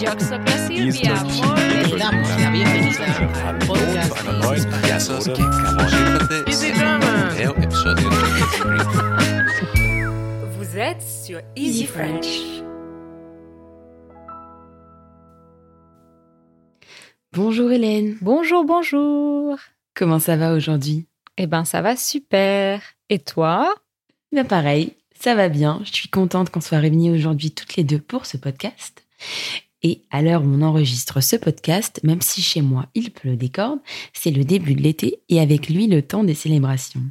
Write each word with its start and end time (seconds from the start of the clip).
Silvia. 0.00 1.14
Einer 1.52 2.56
neuen 4.40 4.70
Vous 10.58 10.78
êtes 10.78 11.02
sur 11.02 11.40
Easy 11.54 11.84
French. 11.84 12.26
Bonjour 17.32 17.70
Hélène, 17.70 18.16
Bonjour, 18.22 18.64
bonjour. 18.64 19.58
comment 19.94 20.18
ça 20.18 20.36
va 20.36 20.54
aujourd'hui? 20.54 21.06
Eh 21.36 21.46
ben, 21.46 21.66
ça 21.66 21.82
va 21.82 21.94
super. 21.96 22.80
Et 23.10 23.18
toi? 23.18 23.74
Ben 24.32 24.46
pareil, 24.46 24.94
ça 25.20 25.34
va 25.34 25.50
bien. 25.50 25.82
Je 25.84 25.92
suis 25.92 26.08
contente 26.08 26.48
qu'on 26.48 26.62
soit 26.62 26.78
réunis 26.78 27.10
aujourd'hui 27.10 27.50
toutes 27.50 27.76
les 27.76 27.84
deux 27.84 28.00
pour 28.00 28.24
ce 28.24 28.38
podcast. 28.38 29.04
Et 29.82 30.02
à 30.10 30.20
l'heure 30.22 30.42
où 30.42 30.46
on 30.46 30.62
enregistre 30.62 31.22
ce 31.22 31.36
podcast, 31.36 32.00
même 32.02 32.20
si 32.20 32.42
chez 32.42 32.60
moi 32.60 32.86
il 32.94 33.10
pleut 33.12 33.36
des 33.36 33.48
cordes, 33.48 33.80
c'est 34.12 34.30
le 34.30 34.44
début 34.44 34.74
de 34.74 34.82
l'été 34.82 35.22
et 35.28 35.40
avec 35.40 35.68
lui 35.68 35.86
le 35.86 36.02
temps 36.02 36.22
des 36.24 36.34
célébrations. 36.34 37.02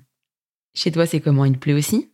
Chez 0.76 0.92
toi, 0.92 1.06
c'est 1.08 1.20
comment? 1.20 1.46
Il 1.46 1.58
pleut 1.58 1.76
aussi? 1.76 2.10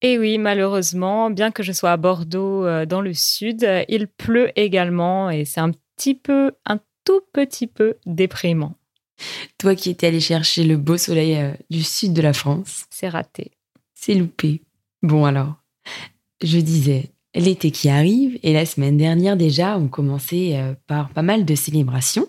Eh 0.00 0.18
oui, 0.18 0.38
malheureusement, 0.38 1.30
bien 1.30 1.50
que 1.52 1.62
je 1.62 1.72
sois 1.72 1.92
à 1.92 1.96
Bordeaux, 1.96 2.64
euh, 2.64 2.86
dans 2.86 3.00
le 3.02 3.14
sud, 3.14 3.68
il 3.88 4.08
pleut 4.08 4.50
également 4.58 5.30
et 5.30 5.44
c'est 5.44 5.60
un 5.60 5.70
petit 5.96 6.14
peu, 6.14 6.52
un 6.66 6.80
tout 7.04 7.20
petit 7.32 7.66
peu 7.68 7.94
déprimant. 8.06 8.74
Toi 9.58 9.76
qui 9.76 9.90
étais 9.90 10.08
allé 10.08 10.18
chercher 10.20 10.64
le 10.64 10.76
beau 10.76 10.96
soleil 10.96 11.36
euh, 11.36 11.52
du 11.70 11.82
sud 11.84 12.14
de 12.14 12.22
la 12.22 12.32
France, 12.32 12.86
C'est 12.90 13.08
raté. 13.10 13.52
c'est 13.94 14.14
loupé. 14.14 14.62
Bon 15.02 15.24
alors, 15.24 15.54
je 16.42 16.58
disais, 16.58 17.11
l'été 17.34 17.70
qui 17.70 17.88
arrive 17.88 18.38
et 18.42 18.52
la 18.52 18.66
semaine 18.66 18.96
dernière 18.96 19.36
déjà, 19.36 19.78
on 19.78 19.88
commençait 19.88 20.56
euh, 20.56 20.74
par 20.86 21.10
pas 21.10 21.22
mal 21.22 21.44
de 21.44 21.54
célébrations. 21.54 22.26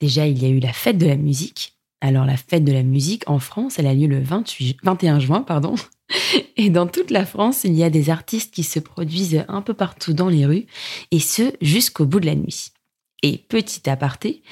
Déjà, 0.00 0.26
il 0.26 0.42
y 0.42 0.46
a 0.46 0.48
eu 0.48 0.60
la 0.60 0.72
fête 0.72 0.98
de 0.98 1.06
la 1.06 1.16
musique. 1.16 1.76
Alors 2.00 2.26
la 2.26 2.36
fête 2.36 2.64
de 2.64 2.72
la 2.72 2.82
musique 2.82 3.28
en 3.28 3.38
France, 3.38 3.78
elle 3.78 3.86
a 3.86 3.94
lieu 3.94 4.06
le 4.06 4.20
28, 4.20 4.78
21 4.82 5.18
juin, 5.18 5.42
pardon. 5.42 5.74
Et 6.56 6.70
dans 6.70 6.86
toute 6.86 7.10
la 7.10 7.26
France, 7.26 7.64
il 7.64 7.74
y 7.74 7.82
a 7.82 7.90
des 7.90 8.10
artistes 8.10 8.54
qui 8.54 8.62
se 8.62 8.78
produisent 8.78 9.44
un 9.48 9.62
peu 9.62 9.74
partout 9.74 10.12
dans 10.12 10.28
les 10.28 10.46
rues, 10.46 10.66
et 11.10 11.20
ce 11.20 11.52
jusqu'au 11.60 12.06
bout 12.06 12.20
de 12.20 12.26
la 12.26 12.34
nuit. 12.34 12.72
Et 13.22 13.38
petit 13.38 13.88
aparté, 13.90 14.42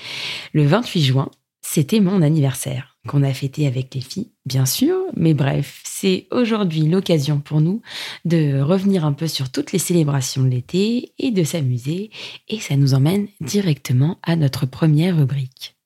le 0.53 0.67
28 0.67 1.03
juin, 1.03 1.31
c'était 1.63 2.01
mon 2.01 2.23
anniversaire, 2.23 2.94
qu'on 3.07 3.23
a 3.23 3.33
fêté 3.35 3.67
avec 3.67 3.95
les 3.95 4.01
filles, 4.01 4.31
bien 4.47 4.67
sûr, 4.67 4.97
mais 5.17 5.35
bref, 5.35 5.81
c'est 5.85 6.27
aujourd'hui 6.31 6.83
l'occasion 6.83 7.39
pour 7.39 7.61
nous 7.61 7.83
de 8.25 8.61
revenir 8.61 9.05
un 9.05 9.13
peu 9.13 9.27
sur 9.27 9.51
toutes 9.51 9.73
les 9.73 9.79
célébrations 9.79 10.43
de 10.43 10.49
l'été 10.49 11.13
et 11.19 11.31
de 11.31 11.45
s'amuser, 11.45 12.11
et 12.49 12.61
ça 12.61 12.77
nous 12.77 12.95
emmène 12.95 13.29
directement 13.41 14.19
à 14.23 14.37
notre 14.37 14.67
première 14.67 15.17
rubrique. 15.17 15.77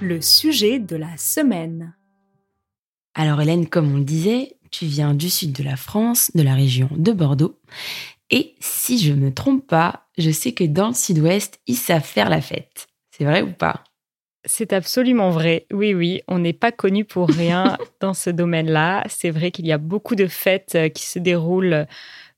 Le 0.00 0.20
sujet 0.20 0.78
de 0.78 0.96
la 0.96 1.16
semaine. 1.16 1.94
Alors 3.14 3.40
Hélène, 3.40 3.68
comme 3.68 3.92
on 3.92 3.98
le 3.98 4.04
disait, 4.04 4.56
tu 4.70 4.86
viens 4.86 5.14
du 5.14 5.28
sud 5.28 5.52
de 5.52 5.62
la 5.62 5.76
France, 5.76 6.30
de 6.34 6.42
la 6.42 6.54
région 6.54 6.88
de 6.96 7.12
Bordeaux, 7.12 7.58
et 8.30 8.54
si 8.60 8.98
je 8.98 9.12
ne 9.12 9.20
me 9.26 9.34
trompe 9.34 9.66
pas, 9.66 10.06
je 10.18 10.30
sais 10.30 10.52
que 10.52 10.64
dans 10.64 10.88
le 10.88 10.94
sud-ouest, 10.94 11.60
ils 11.66 11.76
savent 11.76 12.04
faire 12.04 12.28
la 12.28 12.40
fête. 12.40 12.88
C'est 13.10 13.24
vrai 13.24 13.42
ou 13.42 13.52
pas? 13.52 13.82
C'est 14.48 14.72
absolument 14.72 15.30
vrai. 15.30 15.66
Oui, 15.72 15.92
oui, 15.92 16.22
on 16.26 16.38
n'est 16.38 16.54
pas 16.54 16.72
connu 16.72 17.04
pour 17.04 17.28
rien 17.28 17.76
dans 18.00 18.14
ce 18.14 18.30
domaine-là. 18.30 19.04
C'est 19.08 19.30
vrai 19.30 19.50
qu'il 19.50 19.66
y 19.66 19.72
a 19.72 19.78
beaucoup 19.78 20.14
de 20.14 20.26
fêtes 20.26 20.72
euh, 20.74 20.88
qui 20.88 21.04
se 21.04 21.18
déroulent 21.18 21.86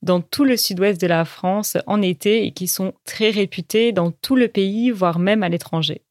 dans 0.01 0.19
tout 0.19 0.43
le 0.43 0.57
sud-ouest 0.57 0.99
de 0.99 1.07
la 1.07 1.23
France 1.23 1.77
en 1.87 2.01
été 2.01 2.45
et 2.45 2.51
qui 2.51 2.67
sont 2.67 2.93
très 3.05 3.29
réputées 3.29 3.93
dans 3.93 4.11
tout 4.11 4.35
le 4.35 4.49
pays, 4.49 4.91
voire 4.91 5.19
même 5.19 5.41
à 5.41 5.49
l'étranger. 5.49 6.01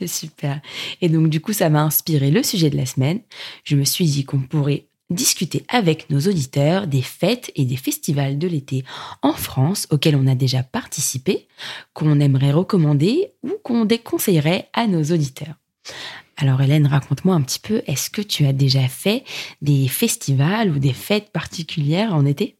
C'est 0.00 0.06
super. 0.06 0.60
Et 1.00 1.08
donc, 1.08 1.28
du 1.28 1.40
coup, 1.40 1.52
ça 1.52 1.70
m'a 1.70 1.82
inspiré 1.82 2.30
le 2.30 2.44
sujet 2.44 2.70
de 2.70 2.76
la 2.76 2.86
semaine. 2.86 3.20
Je 3.64 3.74
me 3.74 3.84
suis 3.84 4.04
dit 4.04 4.24
qu'on 4.24 4.40
pourrait 4.40 4.86
discuter 5.10 5.64
avec 5.68 6.10
nos 6.10 6.20
auditeurs 6.20 6.86
des 6.86 7.02
fêtes 7.02 7.50
et 7.56 7.64
des 7.64 7.76
festivals 7.76 8.38
de 8.38 8.48
l'été 8.48 8.84
en 9.22 9.32
France 9.32 9.86
auxquels 9.90 10.16
on 10.16 10.26
a 10.26 10.34
déjà 10.34 10.62
participé, 10.62 11.48
qu'on 11.94 12.20
aimerait 12.20 12.52
recommander 12.52 13.32
ou 13.42 13.52
qu'on 13.62 13.84
déconseillerait 13.84 14.68
à 14.72 14.86
nos 14.86 15.02
auditeurs. 15.02 15.54
Alors 16.36 16.60
Hélène, 16.60 16.86
raconte-moi 16.86 17.34
un 17.34 17.40
petit 17.40 17.58
peu, 17.58 17.82
est-ce 17.86 18.10
que 18.10 18.22
tu 18.22 18.46
as 18.46 18.52
déjà 18.52 18.86
fait 18.86 19.24
des 19.60 19.88
festivals 19.88 20.70
ou 20.70 20.78
des 20.78 20.92
fêtes 20.92 21.30
particulières 21.30 22.14
en 22.14 22.24
été? 22.26 22.58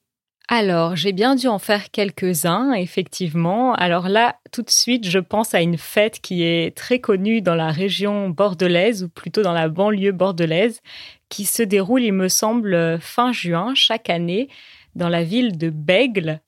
Alors, 0.51 0.97
j'ai 0.97 1.13
bien 1.13 1.35
dû 1.35 1.47
en 1.47 1.59
faire 1.59 1.91
quelques-uns, 1.91 2.73
effectivement. 2.73 3.75
Alors 3.75 4.09
là, 4.09 4.37
tout 4.51 4.63
de 4.63 4.71
suite, 4.71 5.07
je 5.07 5.19
pense 5.19 5.55
à 5.55 5.61
une 5.61 5.77
fête 5.77 6.21
qui 6.21 6.43
est 6.43 6.75
très 6.75 7.01
connue 7.01 7.43
dans 7.43 7.55
la 7.55 7.71
région 7.71 8.31
bordelaise, 8.31 9.05
ou 9.05 9.11
plutôt 9.11 9.43
dans 9.43 9.53
la 9.53 9.69
banlieue 9.69 10.13
bordelaise, 10.13 10.81
qui 11.28 11.44
se 11.44 11.62
déroule, 11.62 12.03
il 12.03 12.12
me 12.12 12.28
semble, 12.28 12.99
fin 13.00 13.33
juin 13.33 13.75
chaque 13.75 14.11
année, 14.11 14.49
dans 14.94 15.09
la 15.09 15.25
ville 15.25 15.56
de 15.59 15.71
Bègle, 15.71 16.41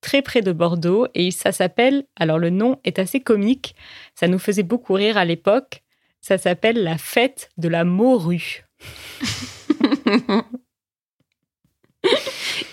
très 0.00 0.22
près 0.22 0.42
de 0.42 0.52
Bordeaux. 0.52 1.06
Et 1.14 1.30
ça 1.30 1.52
s'appelle, 1.52 2.04
alors 2.16 2.38
le 2.38 2.50
nom 2.50 2.78
est 2.84 2.98
assez 2.98 3.20
comique, 3.20 3.74
ça 4.14 4.28
nous 4.28 4.38
faisait 4.38 4.62
beaucoup 4.62 4.94
rire 4.94 5.16
à 5.16 5.24
l'époque, 5.24 5.82
ça 6.20 6.38
s'appelle 6.38 6.82
la 6.82 6.98
fête 6.98 7.50
de 7.56 7.68
la 7.68 7.84
morue. 7.84 8.66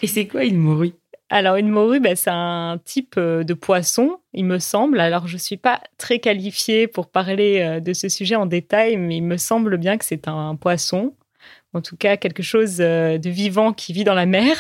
Et 0.02 0.08
c'est 0.08 0.28
quoi 0.28 0.44
une 0.44 0.58
morue? 0.58 0.94
Alors, 1.30 1.58
une 1.58 1.68
morue, 1.70 2.00
ben, 2.00 2.16
c'est 2.16 2.30
un 2.30 2.80
type 2.84 3.16
euh, 3.18 3.44
de 3.44 3.54
poisson, 3.54 4.20
il 4.32 4.46
me 4.46 4.60
semble. 4.60 5.00
Alors, 5.00 5.28
je 5.28 5.34
ne 5.34 5.40
suis 5.40 5.58
pas 5.58 5.82
très 5.98 6.20
qualifiée 6.20 6.88
pour 6.88 7.10
parler 7.10 7.60
euh, 7.60 7.80
de 7.82 7.92
ce 7.92 8.08
sujet 8.08 8.36
en 8.36 8.46
détail, 8.46 8.96
mais 8.96 9.18
il 9.18 9.24
me 9.24 9.36
semble 9.36 9.78
bien 9.78 9.98
que 9.98 10.06
c'est 10.06 10.30
un 10.30 10.56
poisson. 10.56 11.14
En 11.78 11.82
tout 11.82 11.96
cas, 11.96 12.18
quelque 12.18 12.42
chose 12.42 12.78
euh, 12.80 13.20
de 13.20 13.30
vivant 13.30 13.72
qui 13.72 13.94
vit 13.94 14.04
dans 14.04 14.16
la 14.16 14.26
mer 14.26 14.58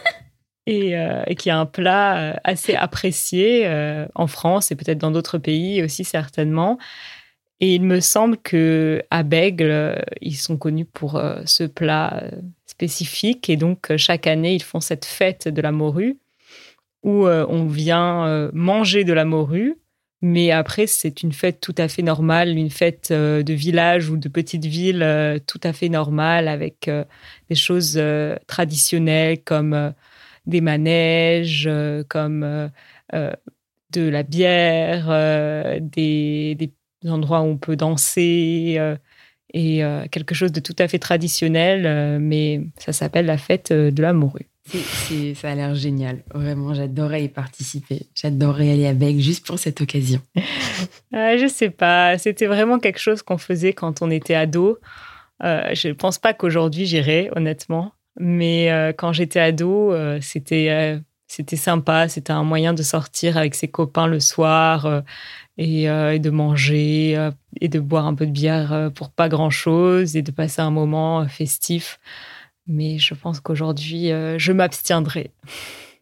et, 0.66 0.96
euh, 0.96 1.22
et 1.26 1.34
qui 1.34 1.50
est 1.50 1.52
un 1.52 1.66
plat 1.66 2.16
euh, 2.16 2.34
assez 2.44 2.74
apprécié 2.74 3.68
en 4.14 4.26
France 4.26 4.72
et 4.72 4.74
peut-être 4.74 4.96
dans 4.96 5.10
d'autres 5.10 5.36
pays 5.36 5.82
aussi 5.82 6.02
certainement. 6.02 6.78
Et 7.60 7.74
il 7.74 7.82
me 7.82 8.00
semble 8.00 8.38
que 8.38 9.02
à 9.10 9.22
Bègle, 9.22 10.02
ils 10.22 10.36
sont 10.36 10.56
connus 10.56 10.86
pour 10.86 11.22
ce 11.44 11.64
plat 11.64 12.24
spécifique 12.66 13.48
et 13.50 13.56
donc 13.56 13.94
chaque 13.96 14.26
année 14.26 14.54
ils 14.54 14.62
font 14.62 14.80
cette 14.80 15.06
fête 15.06 15.48
de 15.48 15.62
la 15.62 15.72
morue 15.72 16.18
où 17.02 17.26
on 17.26 17.66
vient 17.66 18.50
manger 18.52 19.04
de 19.04 19.14
la 19.14 19.24
morue. 19.24 19.76
Mais 20.22 20.50
après, 20.50 20.86
c'est 20.86 21.22
une 21.22 21.32
fête 21.32 21.60
tout 21.60 21.74
à 21.76 21.88
fait 21.88 22.02
normale, 22.02 22.56
une 22.56 22.70
fête 22.70 23.10
euh, 23.10 23.42
de 23.42 23.52
village 23.52 24.08
ou 24.08 24.16
de 24.16 24.28
petite 24.28 24.64
ville 24.64 25.02
euh, 25.02 25.38
tout 25.38 25.60
à 25.62 25.72
fait 25.74 25.90
normale 25.90 26.48
avec 26.48 26.88
euh, 26.88 27.04
des 27.50 27.54
choses 27.54 28.00
traditionnelles 28.46 29.42
comme 29.44 29.92
des 30.46 30.60
manèges, 30.60 31.68
comme 32.08 32.70
de 33.12 34.08
la 34.08 34.22
bière, 34.22 35.08
des, 35.80 36.70
endroits 37.06 37.42
où 37.42 37.46
on 37.46 37.58
peut 37.58 37.76
danser 37.76 38.80
et 39.54 39.80
quelque 40.10 40.34
chose 40.34 40.52
de 40.52 40.60
tout 40.60 40.76
à 40.78 40.88
fait 40.88 40.98
traditionnel, 40.98 42.20
mais 42.20 42.62
ça 42.78 42.92
s'appelle 42.92 43.26
la 43.26 43.38
fête 43.38 43.72
de 43.72 44.02
Ça 45.34 45.50
a 45.50 45.54
l'air 45.54 45.74
génial. 45.74 46.22
Vraiment, 46.34 46.74
j'adorerais 46.74 47.24
y 47.24 47.28
participer. 47.28 48.06
J'adorerais 48.14 48.72
aller 48.72 48.86
à 48.86 48.94
Bègle 48.94 49.20
juste 49.20 49.46
pour 49.46 49.58
cette 49.58 49.80
occasion. 49.80 50.20
Euh, 51.14 51.38
je 51.38 51.46
sais 51.46 51.70
pas, 51.70 52.18
c'était 52.18 52.44
vraiment 52.44 52.78
quelque 52.78 52.98
chose 52.98 53.22
qu'on 53.22 53.38
faisait 53.38 53.72
quand 53.72 54.02
on 54.02 54.10
était 54.10 54.34
ado. 54.34 54.78
Euh, 55.42 55.74
je 55.74 55.88
ne 55.88 55.92
pense 55.92 56.18
pas 56.18 56.34
qu'aujourd'hui 56.34 56.86
j'irai, 56.86 57.30
honnêtement. 57.36 57.92
Mais 58.18 58.70
euh, 58.70 58.92
quand 58.92 59.12
j'étais 59.12 59.40
ado, 59.40 59.92
euh, 59.92 60.18
c'était 60.20 61.00
c'était 61.26 61.56
sympa. 61.56 62.08
C'était 62.08 62.32
un 62.32 62.44
moyen 62.44 62.72
de 62.72 62.82
sortir 62.82 63.36
avec 63.36 63.54
ses 63.54 63.68
copains 63.68 64.06
le 64.06 64.20
soir 64.20 65.02
et, 65.58 65.84
et 65.84 66.18
de 66.18 66.30
manger 66.30 67.30
et 67.60 67.68
de 67.68 67.80
boire 67.80 68.06
un 68.06 68.14
peu 68.14 68.26
de 68.26 68.30
bière 68.30 68.90
pour 68.94 69.10
pas 69.10 69.28
grand 69.28 69.50
chose 69.50 70.16
et 70.16 70.22
de 70.22 70.30
passer 70.30 70.60
un 70.60 70.70
moment 70.70 71.26
festif. 71.28 71.98
Mais 72.66 72.98
je 72.98 73.14
pense 73.14 73.40
qu'aujourd'hui, 73.40 74.10
euh, 74.12 74.38
je 74.38 74.52
m'abstiendrai. 74.52 75.30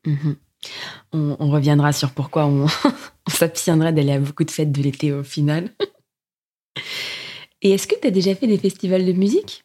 Mhm. 0.07 0.37
On, 1.13 1.37
on 1.39 1.51
reviendra 1.51 1.93
sur 1.93 2.11
pourquoi 2.11 2.47
on, 2.47 2.67
on 3.27 3.31
s'abstiendrait 3.31 3.93
d'aller 3.93 4.13
à 4.13 4.19
beaucoup 4.19 4.45
de 4.45 4.51
fêtes 4.51 4.73
de 4.73 4.83
l'été 4.83 5.13
au 5.13 5.23
final. 5.23 5.71
Et 7.63 7.73
est-ce 7.73 7.87
que 7.87 7.99
tu 7.99 8.07
as 8.07 8.11
déjà 8.11 8.35
fait 8.35 8.47
des 8.47 8.59
festivals 8.59 9.05
de 9.05 9.13
musique? 9.13 9.65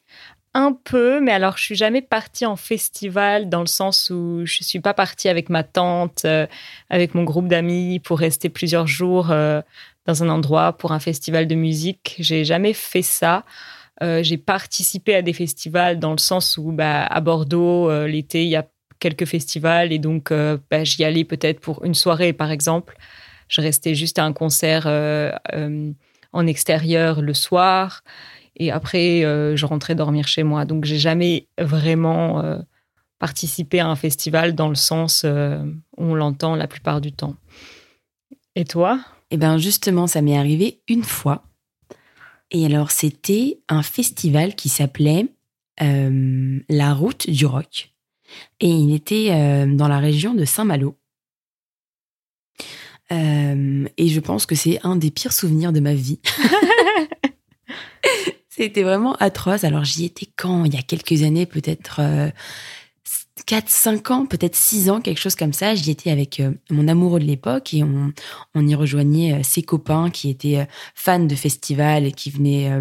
Un 0.56 0.74
peu, 0.74 1.20
mais 1.20 1.32
alors 1.32 1.58
je 1.58 1.64
suis 1.64 1.76
jamais 1.76 2.02
partie 2.02 2.46
en 2.46 2.56
festival 2.56 3.50
dans 3.50 3.60
le 3.60 3.68
sens 3.68 4.10
où 4.10 4.42
je 4.46 4.64
suis 4.64 4.80
pas 4.80 4.96
partie 4.96 5.30
avec 5.30 5.50
ma 5.50 5.64
tante, 5.64 6.26
euh, 6.26 6.48
avec 6.90 7.14
mon 7.14 7.24
groupe 7.24 7.48
d'amis 7.48 8.00
pour 8.00 8.18
rester 8.18 8.50
plusieurs 8.50 8.88
jours 8.88 9.30
euh, 9.30 9.62
dans 10.08 10.24
un 10.24 10.30
endroit 10.30 10.74
pour 10.74 10.92
un 10.92 11.00
festival 11.00 11.46
de 11.46 11.54
musique. 11.54 12.16
J'ai 12.18 12.46
jamais 12.46 12.74
fait 12.74 13.04
ça. 13.04 13.46
Euh, 14.02 14.24
j'ai 14.24 14.38
participé 14.38 15.16
à 15.16 15.22
des 15.22 15.34
festivals 15.34 16.00
dans 16.00 16.12
le 16.12 16.18
sens 16.18 16.58
où 16.58 16.72
bah, 16.72 17.06
à 17.06 17.20
Bordeaux, 17.22 17.90
euh, 17.90 18.08
l'été, 18.08 18.44
il 18.44 18.50
y 18.50 18.56
a 18.56 18.68
quelques 19.00 19.26
festivals 19.26 19.92
et 19.92 20.00
donc 20.00 20.32
euh, 20.32 20.58
bah, 20.70 20.84
j'y 20.84 21.04
allais 21.04 21.24
peut-être 21.24 21.60
pour 21.60 21.84
une 21.84 21.94
soirée 21.94 22.34
par 22.34 22.52
exemple. 22.52 22.98
Je 23.48 23.62
restais 23.62 23.96
juste 23.96 24.20
à 24.20 24.26
un 24.26 24.34
concert 24.34 24.86
en 26.32 26.48
extérieur 26.48 27.22
le 27.22 27.34
soir 27.34 28.04
et 28.56 28.72
après 28.72 29.22
je 29.56 29.66
rentrais 29.66 29.96
dormir 29.96 30.28
chez 30.28 30.44
moi. 30.44 30.66
Donc 30.66 30.86
j'ai 30.86 31.00
jamais 31.00 31.48
vraiment 31.58 32.60
participé 33.18 33.80
à 33.80 33.88
un 33.88 33.96
festival 33.96 34.54
dans 34.54 34.70
le 34.70 34.76
sens 34.76 35.26
où 35.26 36.04
on 36.04 36.14
l'entend 36.14 36.56
la 36.56 36.68
plupart 36.68 37.02
du 37.02 37.12
temps. 37.12 37.34
Et 38.54 38.66
toi? 38.66 39.00
Eh 39.32 39.38
bien, 39.38 39.58
justement, 39.58 40.06
ça 40.06 40.22
m'est 40.22 40.38
arrivé 40.38 40.82
une 40.88 41.04
fois. 41.04 41.49
Et 42.52 42.66
alors, 42.66 42.92
c'était 42.92 43.60
un 43.70 43.84
festival 43.84 44.56
qui 44.56 44.70
s'appelait 44.70 45.28
euh, 45.82 46.60
La 46.68 46.94
Route 46.94 47.30
du 47.30 47.46
Rock. 47.46 47.94
Et 48.60 48.70
il 48.70 48.94
était 48.94 49.30
euh, 49.32 49.66
dans 49.68 49.88
la 49.88 50.00
région 50.00 50.34
de 50.34 50.46
Saint-Malo. 50.46 50.98
Euh, 53.12 53.88
et 53.98 54.08
je 54.08 54.20
pense 54.20 54.46
que 54.46 54.56
c'est 54.56 54.80
un 54.84 54.96
des 54.96 55.10
pires 55.10 55.34
souvenirs 55.34 55.74
de 55.74 55.80
ma 55.80 55.94
vie. 55.94 56.20
C'était 58.50 58.84
vraiment 58.84 59.16
atroce. 59.16 59.64
Alors, 59.64 59.84
j'y 59.84 60.06
étais 60.06 60.28
quand? 60.36 60.66
Il 60.66 60.74
y 60.74 60.78
a 60.78 60.82
quelques 60.82 61.24
années, 61.24 61.46
peut-être 61.46 62.02
4, 63.46 63.70
5 63.70 64.12
ans, 64.12 64.26
peut-être 64.26 64.56
6 64.56 64.90
ans, 64.90 65.02
quelque 65.02 65.20
chose 65.20 65.36
comme 65.36 65.54
ça. 65.54 65.76
J'y 65.76 65.92
étais 65.92 66.12
avec 66.12 66.40
euh, 66.40 66.52
mon 66.70 66.88
amoureux 66.88 67.20
de 67.20 67.26
l'époque 67.26 67.74
et 67.74 67.84
on, 67.84 68.14
on 68.56 68.68
y 68.68 68.76
rejoignait 68.76 69.34
euh, 69.34 69.44
ses 69.44 69.62
copains 69.62 70.10
qui 70.10 70.30
étaient 70.30 70.60
euh, 70.60 70.66
fans 70.96 71.20
de 71.20 71.36
festivals 71.36 72.06
et 72.06 72.12
qui 72.12 72.30
venaient 72.30 72.72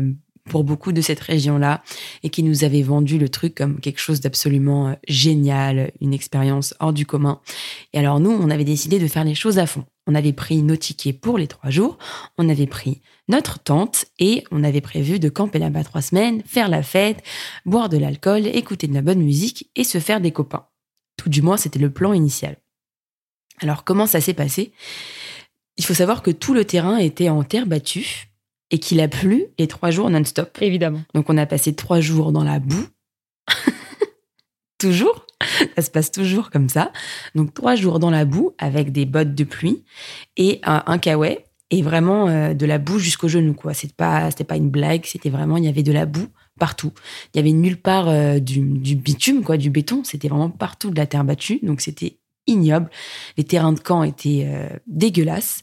pour 0.49 0.65
beaucoup 0.65 0.93
de 0.93 1.01
cette 1.01 1.21
région-là 1.21 1.83
et 2.23 2.31
qui 2.31 2.43
nous 2.43 2.65
avaient 2.65 2.83
vendu 2.83 3.19
le 3.19 3.29
truc 3.29 3.55
comme 3.55 3.81
quelque 3.81 4.01
chose 4.01 4.21
d'absolument 4.21 4.97
génial, 5.07 5.93
une 6.01 6.15
expérience 6.15 6.75
hors 6.81 6.93
du 6.93 7.05
commun. 7.07 7.41
Et 7.93 7.99
alors 7.99 8.19
nous, 8.19 8.31
on 8.31 8.51
avait 8.51 8.65
décidé 8.65 8.99
de 8.99 9.07
faire 9.07 9.25
les 9.25 9.35
choses 9.35 9.59
à 9.59 9.67
fond. 9.67 9.85
On 10.07 10.15
avait 10.15 10.33
pris 10.33 10.63
nos 10.63 10.77
tickets 10.77 11.21
pour 11.21 11.37
les 11.39 11.47
trois 11.47 11.71
jours, 11.71 11.99
on 12.39 12.49
avait 12.49 12.67
pris 12.67 13.03
notre 13.29 13.59
tente 13.59 14.07
et 14.19 14.45
on 14.51 14.65
avait 14.65 14.81
prévu 14.81 15.19
de 15.19 15.29
camper 15.29 15.59
là-bas 15.59 15.85
trois 15.85 16.03
semaines, 16.03 16.43
faire 16.47 16.69
la 16.69 16.83
fête, 16.83 17.23
boire 17.67 17.89
de 17.89 17.99
l'alcool, 17.99 18.47
écouter 18.47 18.87
de 18.87 18.95
la 18.95 19.03
bonne 19.03 19.23
musique 19.23 19.71
et 19.77 19.85
se 19.85 19.99
faire 19.99 20.21
des 20.21 20.33
copains. 20.33 20.67
Tout 21.17 21.29
du 21.29 21.43
moins, 21.43 21.57
c'était 21.57 21.79
le 21.79 21.91
plan 21.91 22.13
initial. 22.13 22.57
Alors 23.61 23.85
comment 23.85 24.07
ça 24.07 24.21
s'est 24.21 24.35
passé? 24.35 24.73
Il 25.77 25.85
faut 25.85 25.95
savoir 25.95 26.23
que 26.23 26.31
tout 26.31 26.55
le 26.55 26.65
terrain 26.65 26.97
était 26.97 27.29
en 27.29 27.43
terre 27.45 27.67
battue 27.67 28.29
et 28.71 28.79
qu'il 28.79 29.01
a 29.01 29.09
plu 29.09 29.47
les 29.59 29.69
trois 29.69 29.91
jours 29.91 30.11
non-stop. 30.11 30.59
Évidemment. 30.61 31.03
Donc 31.15 31.31
on 31.31 31.37
a 31.37 31.47
passé 31.47 31.75
trois 31.75 32.01
jours 32.01 32.33
dans 32.33 32.45
la 32.45 32.59
boue. 32.59 32.87
toujours. 34.79 35.27
Ça 35.77 35.83
se 35.83 35.91
passe 35.91 36.11
toujours 36.11 36.51
comme 36.51 36.69
ça. 36.69 36.93
Donc 37.35 37.55
trois 37.55 37.75
jours 37.75 37.99
dans 37.99 38.11
la 38.11 38.25
boue 38.25 38.53
avec 38.59 38.93
des 38.93 39.07
bottes 39.07 39.35
de 39.35 39.45
pluie 39.45 39.85
et 40.37 40.61
un, 40.63 40.83
un 40.87 40.99
kawaii 40.99 41.39
et 41.71 41.83
vraiment 41.83 42.29
euh, 42.29 42.55
de 42.55 42.67
la 42.67 42.79
boue 42.79 42.99
jusqu'aux 42.99 43.29
genoux 43.29 43.55
quoi. 43.55 43.75
C'était 43.75 43.95
pas 43.95 44.31
c'était 44.31 44.45
pas 44.45 44.57
une 44.57 44.71
blague, 44.71 45.05
c'était 45.05 45.31
vraiment 45.31 45.57
il 45.57 45.65
y 45.65 45.69
avait 45.69 45.83
de 45.83 45.93
la 45.93 46.07
boue 46.07 46.29
partout. 46.59 46.93
Il 47.33 47.39
y 47.39 47.41
avait 47.41 47.53
nulle 47.53 47.81
part 47.81 48.09
euh, 48.09 48.39
du, 48.41 48.61
bitume 48.97 49.43
quoi, 49.43 49.57
du 49.57 49.71
béton. 49.71 50.03
C'était 50.05 50.29
vraiment 50.29 50.51
partout 50.51 50.91
de 50.91 50.97
la 50.97 51.07
terre 51.07 51.25
battue. 51.25 51.61
Donc 51.63 51.81
c'était 51.81 52.19
ignoble. 52.47 52.91
Les 53.37 53.45
terrains 53.45 53.73
de 53.73 53.81
camp 53.81 54.03
étaient 54.03 54.47
euh, 54.47 54.69
dégueulasses 54.87 55.63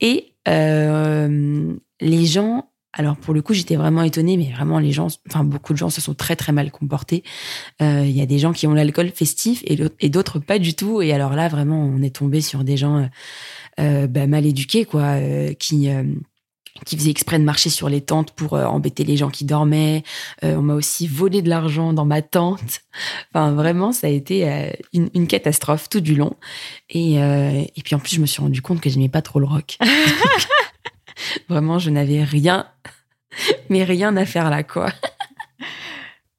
et 0.00 0.32
euh, 0.48 1.74
les 2.00 2.26
gens 2.26 2.70
alors 2.98 3.16
pour 3.18 3.34
le 3.34 3.42
coup, 3.42 3.52
j'étais 3.52 3.76
vraiment 3.76 4.02
étonnée, 4.02 4.38
mais 4.38 4.50
vraiment 4.50 4.78
les 4.78 4.90
gens, 4.90 5.08
enfin 5.28 5.44
beaucoup 5.44 5.74
de 5.74 5.78
gens 5.78 5.90
se 5.90 6.00
sont 6.00 6.14
très 6.14 6.34
très 6.34 6.52
mal 6.52 6.70
comportés. 6.70 7.24
Euh, 7.82 8.04
Il 8.06 8.16
y 8.16 8.22
a 8.22 8.26
des 8.26 8.38
gens 8.38 8.54
qui 8.54 8.66
ont 8.66 8.72
l'alcool 8.72 9.10
festif 9.10 9.62
et 9.66 9.78
et 10.00 10.08
d'autres 10.08 10.38
pas 10.38 10.58
du 10.58 10.72
tout. 10.72 11.02
Et 11.02 11.12
alors 11.12 11.34
là, 11.34 11.48
vraiment, 11.48 11.78
on 11.84 12.00
est 12.00 12.16
tombé 12.16 12.40
sur 12.40 12.64
des 12.64 12.78
gens 12.78 13.06
bah, 13.78 14.26
mal 14.26 14.46
éduqués, 14.46 14.84
quoi, 14.84 15.02
euh, 15.02 15.52
qui 15.54 15.88
euh, 15.88 16.02
qui 16.84 16.96
faisaient 16.96 17.10
exprès 17.10 17.38
de 17.38 17.44
marcher 17.44 17.70
sur 17.70 17.88
les 17.88 18.00
tentes 18.00 18.32
pour 18.32 18.54
euh, 18.54 18.64
embêter 18.64 19.04
les 19.04 19.16
gens 19.16 19.30
qui 19.30 19.44
dormaient. 19.44 20.02
Euh, 20.44 20.56
on 20.56 20.62
m'a 20.62 20.74
aussi 20.74 21.06
volé 21.06 21.42
de 21.42 21.48
l'argent 21.48 21.92
dans 21.92 22.04
ma 22.04 22.22
tente. 22.22 22.60
Enfin, 23.34 23.52
vraiment, 23.52 23.92
ça 23.92 24.06
a 24.06 24.10
été 24.10 24.50
euh, 24.50 24.70
une, 24.94 25.10
une 25.12 25.26
catastrophe 25.26 25.90
tout 25.90 26.00
du 26.00 26.14
long. 26.14 26.34
Et, 26.88 27.22
euh, 27.22 27.62
et 27.76 27.82
puis 27.84 27.94
en 27.94 27.98
plus, 27.98 28.16
je 28.16 28.20
me 28.22 28.26
suis 28.26 28.40
rendu 28.40 28.62
compte 28.62 28.80
que 28.80 28.88
j'aimais 28.88 29.10
pas 29.10 29.20
trop 29.20 29.38
le 29.38 29.44
rock. 29.44 29.76
Vraiment, 31.50 31.78
je 31.78 31.90
n'avais 31.90 32.24
rien, 32.24 32.66
mais 33.68 33.84
rien 33.84 34.16
à 34.16 34.24
faire 34.24 34.48
là, 34.48 34.62
quoi. 34.62 34.90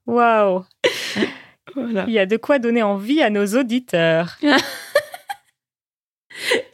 Waouh 0.07 0.65
Voilà. 1.75 2.05
Il 2.07 2.13
y 2.13 2.19
a 2.19 2.25
de 2.25 2.37
quoi 2.37 2.57
donner 2.57 2.81
envie 2.81 3.21
à 3.21 3.29
nos 3.29 3.45
auditeurs. 3.45 4.37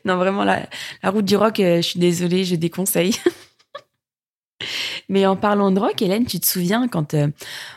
Non, 0.06 0.18
vraiment, 0.18 0.44
la, 0.44 0.68
la 1.02 1.10
route 1.10 1.26
du 1.26 1.36
rock, 1.36 1.60
euh, 1.60 1.78
je 1.78 1.88
suis 1.88 2.00
désolée, 2.00 2.44
je 2.44 2.56
déconseille. 2.56 3.16
mais 5.10 5.26
en 5.26 5.36
parlant 5.36 5.72
de 5.72 5.80
rock, 5.80 6.02
Hélène, 6.02 6.26
tu 6.26 6.40
te 6.40 6.46
souviens 6.46 6.88
quand 6.88 7.14
euh, 7.14 7.28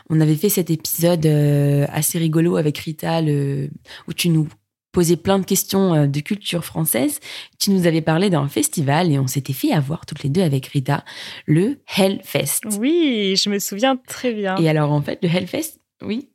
on 0.09 0.19
avait 0.19 0.35
fait 0.35 0.49
cet 0.49 0.69
épisode 0.69 1.25
euh, 1.25 1.85
assez 1.91 2.17
rigolo 2.17 2.57
avec 2.57 2.77
Rita, 2.77 3.21
le, 3.21 3.69
où 4.07 4.13
tu 4.13 4.29
nous 4.29 4.47
posais 4.91 5.17
plein 5.17 5.37
de 5.39 5.45
questions 5.45 5.93
euh, 5.93 6.07
de 6.07 6.19
culture 6.21 6.65
française, 6.65 7.19
tu 7.59 7.71
nous 7.71 7.85
avais 7.85 8.01
parlé 8.01 8.29
d'un 8.29 8.47
festival 8.47 9.11
et 9.11 9.19
on 9.19 9.27
s'était 9.27 9.53
fait 9.53 9.71
avoir 9.71 10.05
toutes 10.05 10.23
les 10.23 10.29
deux 10.29 10.41
avec 10.41 10.65
Rita, 10.67 11.03
le 11.45 11.79
Hellfest. 11.95 12.61
Oui, 12.79 13.35
je 13.37 13.49
me 13.49 13.59
souviens 13.59 13.97
très 14.07 14.33
bien. 14.33 14.55
Et 14.57 14.69
alors, 14.69 14.91
en 14.91 15.01
fait, 15.01 15.19
le 15.21 15.29
Hellfest, 15.29 15.79
oui, 16.01 16.29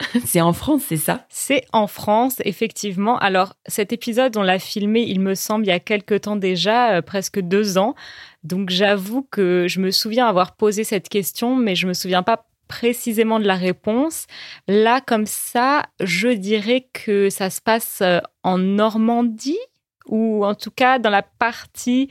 c'est 0.24 0.40
en 0.40 0.52
France, 0.52 0.82
c'est 0.88 0.96
ça? 0.96 1.24
C'est 1.28 1.64
en 1.72 1.86
France, 1.86 2.36
effectivement. 2.44 3.18
Alors, 3.18 3.54
cet 3.66 3.92
épisode, 3.92 4.36
on 4.36 4.42
l'a 4.42 4.58
filmé, 4.58 5.02
il 5.02 5.20
me 5.20 5.34
semble, 5.34 5.64
il 5.64 5.68
y 5.68 5.72
a 5.72 5.80
quelque 5.80 6.14
temps 6.14 6.36
déjà, 6.36 6.96
euh, 6.96 7.02
presque 7.02 7.40
deux 7.40 7.78
ans. 7.78 7.94
Donc, 8.42 8.70
j'avoue 8.70 9.22
que 9.22 9.66
je 9.68 9.80
me 9.80 9.90
souviens 9.90 10.26
avoir 10.26 10.56
posé 10.56 10.84
cette 10.84 11.08
question, 11.08 11.56
mais 11.56 11.76
je 11.76 11.86
me 11.86 11.94
souviens 11.94 12.22
pas 12.22 12.46
précisément 12.66 13.38
de 13.38 13.46
la 13.46 13.54
réponse. 13.54 14.26
Là, 14.66 15.00
comme 15.00 15.26
ça, 15.26 15.84
je 16.00 16.28
dirais 16.28 16.88
que 16.92 17.30
ça 17.30 17.50
se 17.50 17.60
passe 17.60 18.00
euh, 18.02 18.20
en 18.42 18.58
Normandie, 18.58 19.58
ou 20.06 20.44
en 20.44 20.54
tout 20.54 20.70
cas 20.70 20.98
dans 20.98 21.10
la 21.10 21.22
partie, 21.22 22.10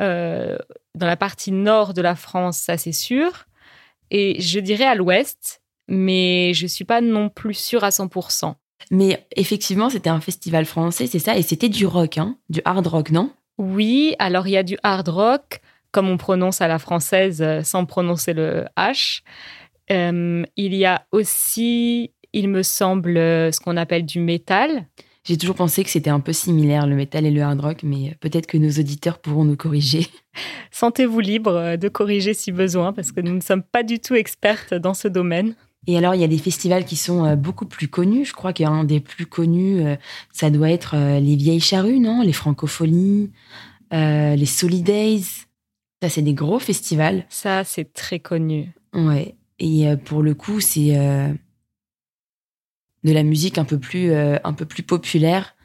euh, 0.00 0.56
dans 0.94 1.06
la 1.06 1.16
partie 1.16 1.52
nord 1.52 1.94
de 1.94 2.02
la 2.02 2.14
France, 2.14 2.58
ça 2.58 2.76
c'est 2.78 2.92
sûr. 2.92 3.46
Et 4.10 4.40
je 4.40 4.60
dirais 4.60 4.84
à 4.86 4.94
l'ouest, 4.94 5.60
mais 5.88 6.52
je 6.54 6.66
suis 6.66 6.84
pas 6.84 7.00
non 7.00 7.28
plus 7.28 7.54
sûre 7.54 7.84
à 7.84 7.88
100%. 7.88 8.54
Mais 8.90 9.26
effectivement, 9.36 9.90
c'était 9.90 10.10
un 10.10 10.20
festival 10.20 10.64
français, 10.64 11.06
c'est 11.06 11.18
ça, 11.18 11.36
et 11.36 11.42
c'était 11.42 11.68
du 11.68 11.86
rock, 11.86 12.18
hein, 12.18 12.36
du 12.48 12.60
hard 12.64 12.86
rock, 12.86 13.10
non? 13.10 13.30
Oui, 13.58 14.14
alors 14.18 14.46
il 14.46 14.52
y 14.52 14.56
a 14.56 14.62
du 14.62 14.78
hard 14.82 15.08
rock, 15.08 15.60
comme 15.90 16.08
on 16.08 16.16
prononce 16.16 16.60
à 16.60 16.68
la 16.68 16.78
française 16.78 17.42
euh, 17.42 17.62
sans 17.62 17.84
prononcer 17.84 18.32
le 18.32 18.66
H. 18.76 19.22
Euh, 19.90 20.44
il 20.56 20.74
y 20.74 20.84
a 20.84 21.06
aussi, 21.12 22.12
il 22.32 22.48
me 22.48 22.62
semble, 22.62 23.16
euh, 23.16 23.50
ce 23.50 23.60
qu'on 23.60 23.76
appelle 23.76 24.06
du 24.06 24.20
métal. 24.20 24.86
J'ai 25.24 25.36
toujours 25.36 25.56
pensé 25.56 25.84
que 25.84 25.90
c'était 25.90 26.08
un 26.08 26.20
peu 26.20 26.32
similaire, 26.32 26.86
le 26.86 26.94
métal 26.94 27.26
et 27.26 27.30
le 27.30 27.42
hard 27.42 27.60
rock, 27.60 27.78
mais 27.82 28.16
peut-être 28.20 28.46
que 28.46 28.56
nos 28.56 28.70
auditeurs 28.70 29.18
pourront 29.18 29.44
nous 29.44 29.56
corriger. 29.56 30.06
Sentez-vous 30.70 31.20
libre 31.20 31.76
de 31.76 31.88
corriger 31.88 32.32
si 32.32 32.52
besoin, 32.52 32.92
parce 32.92 33.12
que 33.12 33.20
nous 33.20 33.34
ne 33.34 33.40
sommes 33.40 33.62
pas 33.62 33.82
du 33.82 33.98
tout 33.98 34.14
expertes 34.14 34.72
dans 34.72 34.94
ce 34.94 35.08
domaine. 35.08 35.54
Et 35.88 35.96
alors, 35.96 36.14
il 36.14 36.20
y 36.20 36.24
a 36.24 36.28
des 36.28 36.36
festivals 36.36 36.84
qui 36.84 36.96
sont 36.96 37.24
euh, 37.24 37.34
beaucoup 37.34 37.64
plus 37.64 37.88
connus. 37.88 38.26
Je 38.26 38.34
crois 38.34 38.52
qu'un 38.52 38.84
des 38.84 39.00
plus 39.00 39.24
connus, 39.24 39.80
euh, 39.80 39.96
ça 40.32 40.50
doit 40.50 40.70
être 40.70 40.94
euh, 40.94 41.18
les 41.18 41.34
Vieilles 41.34 41.60
Charrues, 41.60 41.98
non? 41.98 42.20
Les 42.20 42.34
Francopholies, 42.34 43.30
euh, 43.94 44.36
les 44.36 44.46
Solidays. 44.46 45.22
Ça, 46.02 46.10
c'est 46.10 46.20
des 46.20 46.34
gros 46.34 46.58
festivals. 46.58 47.24
Ça, 47.30 47.64
c'est 47.64 47.94
très 47.94 48.18
connu. 48.18 48.70
Ouais. 48.92 49.34
Et 49.58 49.86
pour 50.04 50.22
le 50.22 50.34
coup, 50.34 50.60
c'est 50.60 50.96
euh, 50.96 51.32
de 53.02 53.12
la 53.12 53.22
musique 53.22 53.56
un 53.56 53.64
peu 53.64 53.78
plus, 53.78 54.12
euh, 54.12 54.36
un 54.44 54.52
peu 54.52 54.66
plus 54.66 54.82
populaire, 54.82 55.56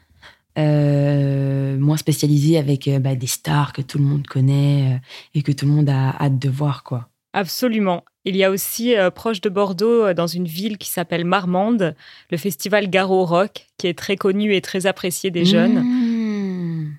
euh, 0.58 1.78
moins 1.78 1.98
spécialisée 1.98 2.56
avec 2.56 2.88
bah, 3.00 3.14
des 3.14 3.26
stars 3.26 3.74
que 3.74 3.82
tout 3.82 3.98
le 3.98 4.04
monde 4.04 4.26
connaît 4.26 5.00
et 5.34 5.42
que 5.42 5.52
tout 5.52 5.66
le 5.66 5.72
monde 5.72 5.90
a 5.90 6.16
hâte 6.18 6.38
de 6.38 6.48
voir, 6.48 6.82
quoi. 6.82 7.10
Absolument. 7.34 8.04
Il 8.24 8.36
y 8.36 8.44
a 8.44 8.50
aussi, 8.50 8.96
euh, 8.96 9.10
proche 9.10 9.40
de 9.40 9.48
Bordeaux, 9.48 10.04
euh, 10.04 10.14
dans 10.14 10.28
une 10.28 10.46
ville 10.46 10.78
qui 10.78 10.88
s'appelle 10.88 11.24
Marmande, 11.24 11.96
le 12.30 12.36
festival 12.36 12.88
Garo 12.88 13.24
Rock, 13.24 13.66
qui 13.76 13.88
est 13.88 13.98
très 13.98 14.16
connu 14.16 14.54
et 14.54 14.60
très 14.60 14.86
apprécié 14.86 15.32
des 15.32 15.44
jeunes. 15.44 15.80
Mmh. 15.80 16.94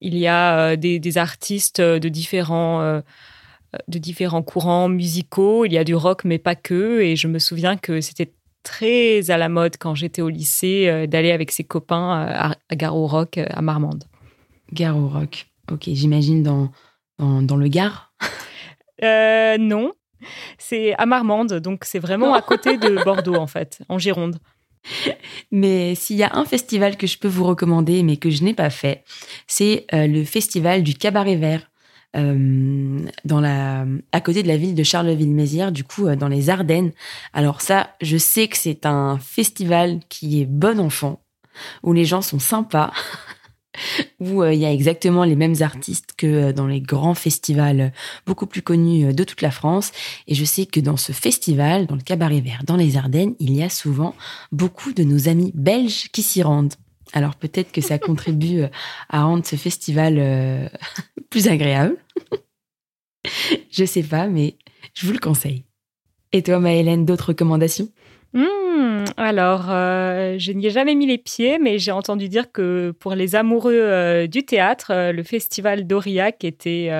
Il 0.00 0.16
y 0.16 0.26
a 0.26 0.58
euh, 0.58 0.76
des, 0.76 0.98
des 0.98 1.18
artistes 1.18 1.82
de 1.82 2.08
différents, 2.08 2.80
euh, 2.80 3.00
de 3.86 3.98
différents 3.98 4.42
courants 4.42 4.88
musicaux. 4.88 5.66
Il 5.66 5.72
y 5.74 5.78
a 5.78 5.84
du 5.84 5.94
rock, 5.94 6.24
mais 6.24 6.38
pas 6.38 6.54
que. 6.54 7.02
Et 7.02 7.14
je 7.14 7.28
me 7.28 7.38
souviens 7.38 7.76
que 7.76 8.00
c'était 8.00 8.32
très 8.62 9.30
à 9.30 9.36
la 9.36 9.50
mode 9.50 9.76
quand 9.78 9.94
j'étais 9.94 10.22
au 10.22 10.30
lycée 10.30 11.06
d'aller 11.06 11.32
avec 11.32 11.52
ses 11.52 11.64
copains 11.64 12.10
à, 12.10 12.56
à 12.68 12.76
Garo 12.76 13.06
Rock 13.06 13.38
à 13.38 13.60
Marmande. 13.60 14.04
Gare 14.72 14.96
au 14.96 15.08
rock. 15.08 15.46
Ok, 15.70 15.82
j'imagine 15.86 16.42
dans, 16.42 16.70
dans, 17.18 17.42
dans 17.42 17.56
le 17.56 17.68
Gard. 17.68 18.12
Euh, 19.04 19.58
non, 19.58 19.92
c'est 20.58 20.94
à 20.96 21.06
Marmande, 21.06 21.54
donc 21.54 21.84
c'est 21.84 21.98
vraiment 21.98 22.34
à 22.34 22.42
côté 22.42 22.78
de 22.78 23.02
Bordeaux 23.04 23.36
en 23.36 23.46
fait, 23.46 23.80
en 23.88 23.98
Gironde. 23.98 24.38
Mais 25.50 25.94
s'il 25.96 26.16
y 26.16 26.22
a 26.22 26.30
un 26.36 26.44
festival 26.44 26.96
que 26.96 27.06
je 27.06 27.18
peux 27.18 27.28
vous 27.28 27.44
recommander, 27.44 28.02
mais 28.02 28.16
que 28.16 28.30
je 28.30 28.44
n'ai 28.44 28.54
pas 28.54 28.70
fait, 28.70 29.02
c'est 29.46 29.84
euh, 29.92 30.06
le 30.06 30.24
festival 30.24 30.82
du 30.82 30.94
Cabaret 30.94 31.36
Vert. 31.36 31.70
euh, 32.16 33.00
dans 33.24 33.40
la, 33.40 33.84
à 34.12 34.20
côté 34.22 34.42
de 34.42 34.48
la 34.48 34.56
ville 34.56 34.74
de 34.74 34.82
Charleville-Mézières, 34.82 35.70
du 35.72 35.84
coup, 35.84 36.06
euh, 36.06 36.16
dans 36.16 36.28
les 36.28 36.48
Ardennes. 36.48 36.92
Alors 37.34 37.60
ça, 37.60 37.90
je 38.00 38.16
sais 38.16 38.48
que 38.48 38.56
c'est 38.56 38.86
un 38.86 39.18
festival 39.18 40.00
qui 40.08 40.40
est 40.40 40.46
bon 40.46 40.80
enfant, 40.80 41.20
où 41.82 41.92
les 41.92 42.06
gens 42.06 42.22
sont 42.22 42.38
sympas, 42.38 42.92
où 44.20 44.42
euh, 44.42 44.52
il 44.52 44.60
y 44.60 44.66
a 44.66 44.72
exactement 44.72 45.24
les 45.24 45.36
mêmes 45.36 45.56
artistes 45.60 46.14
que 46.16 46.26
euh, 46.26 46.52
dans 46.52 46.66
les 46.66 46.80
grands 46.80 47.14
festivals 47.14 47.80
euh, 47.80 47.88
beaucoup 48.26 48.46
plus 48.46 48.62
connus 48.62 49.12
de 49.14 49.24
toute 49.24 49.42
la 49.42 49.50
France. 49.50 49.92
Et 50.26 50.34
je 50.34 50.44
sais 50.44 50.66
que 50.66 50.80
dans 50.80 50.96
ce 50.96 51.12
festival, 51.12 51.86
dans 51.86 51.94
le 51.94 52.02
Cabaret 52.02 52.40
Vert, 52.40 52.62
dans 52.64 52.76
les 52.76 52.96
Ardennes, 52.96 53.34
il 53.38 53.54
y 53.54 53.62
a 53.62 53.68
souvent 53.68 54.14
beaucoup 54.52 54.92
de 54.92 55.04
nos 55.04 55.28
amis 55.28 55.52
belges 55.54 56.08
qui 56.12 56.22
s'y 56.22 56.42
rendent. 56.42 56.74
Alors 57.12 57.36
peut-être 57.36 57.72
que 57.72 57.80
ça 57.80 57.98
contribue 57.98 58.62
à 59.08 59.22
rendre 59.22 59.46
ce 59.46 59.56
festival 59.56 60.70
plus 61.30 61.48
agréable. 61.48 61.96
je 63.70 63.84
sais 63.84 64.02
pas, 64.02 64.26
mais 64.26 64.56
je 64.94 65.06
vous 65.06 65.12
le 65.12 65.18
conseille. 65.18 65.64
Et 66.32 66.42
toi, 66.42 66.58
Maëlène, 66.58 67.04
d'autres 67.04 67.28
recommandations? 67.28 67.88
Hmm, 68.76 69.04
alors, 69.16 69.70
euh, 69.70 70.36
je 70.38 70.52
n'y 70.52 70.66
ai 70.66 70.70
jamais 70.70 70.94
mis 70.94 71.06
les 71.06 71.16
pieds, 71.16 71.58
mais 71.58 71.78
j'ai 71.78 71.92
entendu 71.92 72.28
dire 72.28 72.52
que 72.52 72.90
pour 73.00 73.14
les 73.14 73.34
amoureux 73.34 73.72
euh, 73.72 74.26
du 74.26 74.44
théâtre, 74.44 74.90
euh, 74.90 75.12
le 75.12 75.22
festival 75.22 75.86
d'Aurillac 75.86 76.44
était 76.44 76.90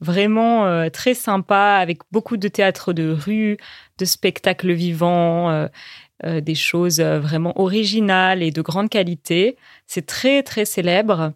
vraiment 0.00 0.88
très 0.90 1.14
sympa, 1.14 1.78
avec 1.80 1.98
beaucoup 2.12 2.36
de 2.36 2.46
théâtre 2.46 2.92
de 2.92 3.10
rue, 3.10 3.56
de 3.98 4.04
spectacles 4.04 4.70
vivants, 4.72 5.68
des 6.24 6.54
choses 6.54 7.00
vraiment 7.00 7.60
originales 7.60 8.44
et 8.44 8.52
de 8.52 8.62
grande 8.62 8.90
qualité. 8.90 9.56
C'est 9.88 10.06
très, 10.06 10.44
très 10.44 10.64
célèbre 10.64 11.32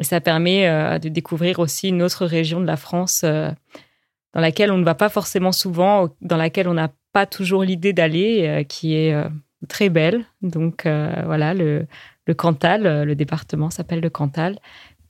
et 0.00 0.04
ça 0.04 0.22
permet 0.22 0.98
de 0.98 1.10
découvrir 1.10 1.58
aussi 1.58 1.88
une 1.88 2.02
autre 2.02 2.24
région 2.24 2.58
de 2.58 2.66
la 2.66 2.78
France 2.78 3.22
dans 3.22 4.40
laquelle 4.40 4.72
on 4.72 4.78
ne 4.78 4.84
va 4.84 4.94
pas 4.94 5.10
forcément 5.10 5.52
souvent, 5.52 6.08
dans 6.22 6.38
laquelle 6.38 6.68
on 6.68 6.74
n'a 6.74 6.92
pas 7.16 7.24
toujours 7.24 7.64
l'idée 7.64 7.94
d'aller, 7.94 8.46
euh, 8.46 8.62
qui 8.62 8.94
est 8.94 9.14
euh, 9.14 9.26
très 9.68 9.88
belle. 9.88 10.26
Donc 10.42 10.84
euh, 10.84 11.22
voilà, 11.24 11.54
le, 11.54 11.86
le 12.26 12.34
Cantal, 12.34 13.04
le 13.04 13.14
département 13.14 13.70
s'appelle 13.70 14.00
le 14.00 14.10
Cantal. 14.10 14.58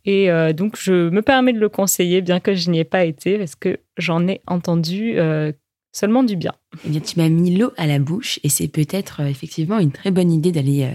Et 0.05 0.29
donc 0.55 0.77
je 0.79 1.11
me 1.11 1.21
permets 1.21 1.53
de 1.53 1.59
le 1.59 1.69
conseiller, 1.69 2.21
bien 2.21 2.39
que 2.39 2.55
je 2.55 2.71
n'y 2.71 2.79
ai 2.79 2.85
pas 2.85 3.05
été, 3.05 3.39
parce 3.39 3.57
que 3.57 3.81
j'en 3.97 4.29
ai 4.29 4.41
entendu 4.47 5.19
seulement 5.91 6.23
du 6.23 6.37
bien. 6.37 6.53
Eh 6.85 6.91
bien, 6.91 7.01
tu 7.01 7.19
m'as 7.19 7.29
mis 7.29 7.57
l'eau 7.57 7.73
à 7.77 7.89
la 7.89 7.99
bouche 7.99 8.39
et 8.45 8.49
c'est 8.49 8.69
peut-être 8.69 9.19
effectivement 9.23 9.81
une 9.81 9.91
très 9.91 10.13
bonne 10.13 10.31
idée 10.31 10.53
d'aller 10.53 10.89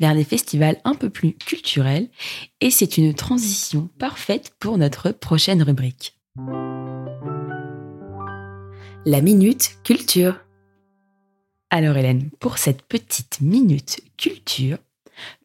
vers 0.00 0.16
des 0.16 0.24
festivals 0.24 0.78
un 0.82 0.96
peu 0.96 1.10
plus 1.10 1.34
culturels. 1.34 2.08
Et 2.60 2.72
c'est 2.72 2.98
une 2.98 3.14
transition 3.14 3.88
parfaite 4.00 4.52
pour 4.58 4.78
notre 4.78 5.12
prochaine 5.12 5.62
rubrique. 5.62 6.18
La 9.04 9.20
minute 9.20 9.76
culture. 9.84 10.40
Alors 11.70 11.96
Hélène, 11.96 12.30
pour 12.38 12.58
cette 12.58 12.82
petite 12.82 13.40
minute 13.40 14.00
culture, 14.16 14.78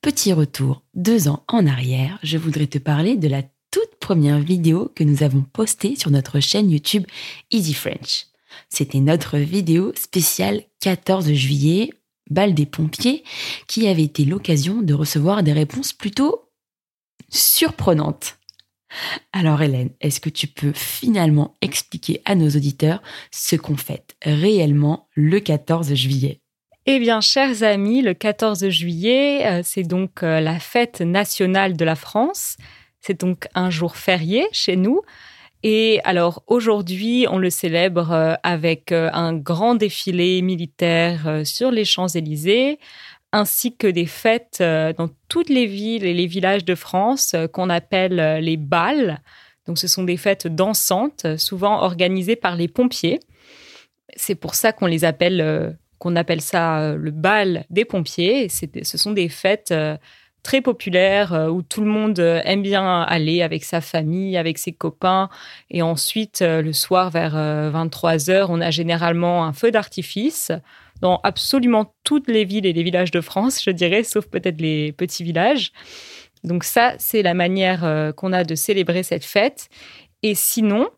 petit 0.02 0.34
retour 0.34 0.84
deux 0.94 1.28
ans 1.28 1.44
en 1.48 1.66
arrière, 1.66 2.20
je 2.22 2.38
voudrais 2.38 2.68
te 2.68 2.78
parler 2.78 3.18
de 3.18 3.28
la 3.28 3.42
toute 3.72 3.96
première 4.00 4.40
vidéo 4.40 4.92
que 4.96 5.04
nous 5.04 5.24
avons 5.24 5.42
postée 5.42 5.96
sur 5.96 6.12
notre 6.12 6.40
chaîne 6.40 6.70
YouTube 6.70 7.06
Easy 7.50 7.74
French. 7.74 8.28
C'était 8.70 9.00
notre 9.00 9.38
vidéo 9.38 9.94
spéciale 9.96 10.62
14 10.82 11.34
juillet, 11.34 11.90
balle 12.30 12.54
des 12.54 12.66
pompiers, 12.68 13.24
qui 13.68 13.88
avait 13.88 14.04
été 14.04 14.24
l'occasion 14.24 14.82
de 14.82 14.94
recevoir 14.94 15.42
des 15.42 15.54
réponses 15.54 15.94
plutôt 15.94 16.50
surprenantes. 17.30 18.38
Alors 19.34 19.62
Hélène, 19.62 19.92
est-ce 20.02 20.20
que 20.20 20.30
tu 20.30 20.48
peux 20.48 20.74
finalement 20.74 21.56
expliquer 21.62 22.22
à 22.26 22.36
nos 22.36 22.50
auditeurs 22.50 23.02
ce 23.32 23.56
qu'on 23.56 23.78
fête 23.78 24.16
réellement 24.24 25.08
le 25.16 25.40
14 25.40 25.94
juillet? 25.94 26.42
Eh 26.88 26.98
bien, 27.00 27.22
chers 27.22 27.62
amis, 27.62 28.02
le 28.02 28.16
14 28.16 28.68
juillet, 28.70 29.46
euh, 29.46 29.62
c'est 29.64 29.84
donc 29.84 30.24
euh, 30.24 30.40
la 30.40 30.58
fête 30.58 31.02
nationale 31.02 31.78
de 31.78 31.86
la 31.86 31.96
France. 31.96 32.58
C'est 33.02 33.22
donc 33.22 33.48
un 33.54 33.70
jour 33.70 33.96
férié 33.96 34.48
chez 34.52 34.76
nous. 34.78 35.02
Et 35.62 36.02
alors 36.06 36.42
aujourd'hui, 36.48 37.28
on 37.30 37.38
le 37.38 37.52
célèbre 37.52 38.12
euh, 38.12 38.34
avec 38.42 38.92
un 38.92 39.36
grand 39.36 39.76
défilé 39.76 40.42
militaire 40.42 41.42
sur 41.46 41.70
les 41.70 41.86
Champs-Élysées, 41.86 42.80
ainsi 43.32 43.76
que 43.76 43.88
des 43.88 44.06
fêtes 44.06 44.60
euh, 44.62 44.94
dans 44.94 45.10
toutes 45.28 45.50
les 45.50 45.66
villes 45.66 46.06
et 46.06 46.14
les 46.14 46.28
villages 46.28 46.66
de 46.66 46.76
France 46.76 47.34
euh, 47.34 47.48
qu'on 47.48 47.70
appelle 47.70 48.20
euh, 48.20 48.40
les 48.40 48.58
balles. 48.58 49.22
Donc 49.68 49.78
ce 49.78 49.88
sont 49.88 50.04
des 50.04 50.18
fêtes 50.18 50.48
dansantes, 50.48 51.38
souvent 51.38 51.82
organisées 51.82 52.36
par 52.36 52.56
les 52.56 52.68
pompiers. 52.68 53.20
C'est 54.16 54.36
pour 54.36 54.56
ça 54.56 54.74
qu'on 54.74 54.88
les 54.88 55.06
appelle, 55.06 55.78
qu'on 56.00 56.16
appelle 56.16 56.42
ça 56.42 56.96
le 56.96 57.12
bal 57.12 57.66
des 57.70 57.86
pompiers. 57.86 58.50
Ce 58.50 58.98
sont 58.98 59.12
des 59.12 59.30
fêtes 59.30 59.74
très 60.42 60.62
populaires 60.62 61.48
où 61.54 61.62
tout 61.62 61.82
le 61.82 61.88
monde 61.88 62.18
aime 62.20 62.64
bien 62.64 63.04
aller 63.04 63.44
avec 63.44 63.64
sa 63.64 63.82
famille, 63.82 64.36
avec 64.36 64.58
ses 64.58 64.74
copains. 64.74 65.30
Et 65.70 65.84
ensuite, 65.84 66.42
le 66.42 66.74
soir, 66.74 67.12
vers 67.12 67.36
23 67.36 68.32
heures, 68.32 68.50
on 68.50 68.60
a 68.62 68.72
généralement 68.72 69.46
un 69.46 69.54
feu 69.54 69.70
d'artifice 69.70 70.52
dans 71.02 71.20
absolument 71.24 71.94
toutes 72.04 72.28
les 72.28 72.46
villes 72.46 72.66
et 72.66 72.74
les 72.74 72.84
villages 72.84 73.12
de 73.12 73.22
France, 73.22 73.62
je 73.64 73.72
dirais, 73.72 74.04
sauf 74.04 74.28
peut-être 74.28 74.62
les 74.62 74.92
petits 74.92 75.24
villages. 75.24 75.72
Donc 76.44 76.64
ça, 76.64 76.94
c'est 76.98 77.22
la 77.22 77.34
manière 77.34 77.84
euh, 77.84 78.12
qu'on 78.12 78.34
a 78.34 78.44
de 78.44 78.56
célébrer 78.56 79.04
cette 79.04 79.26
fête. 79.26 79.70
Et 80.24 80.36
sinon, 80.36 80.90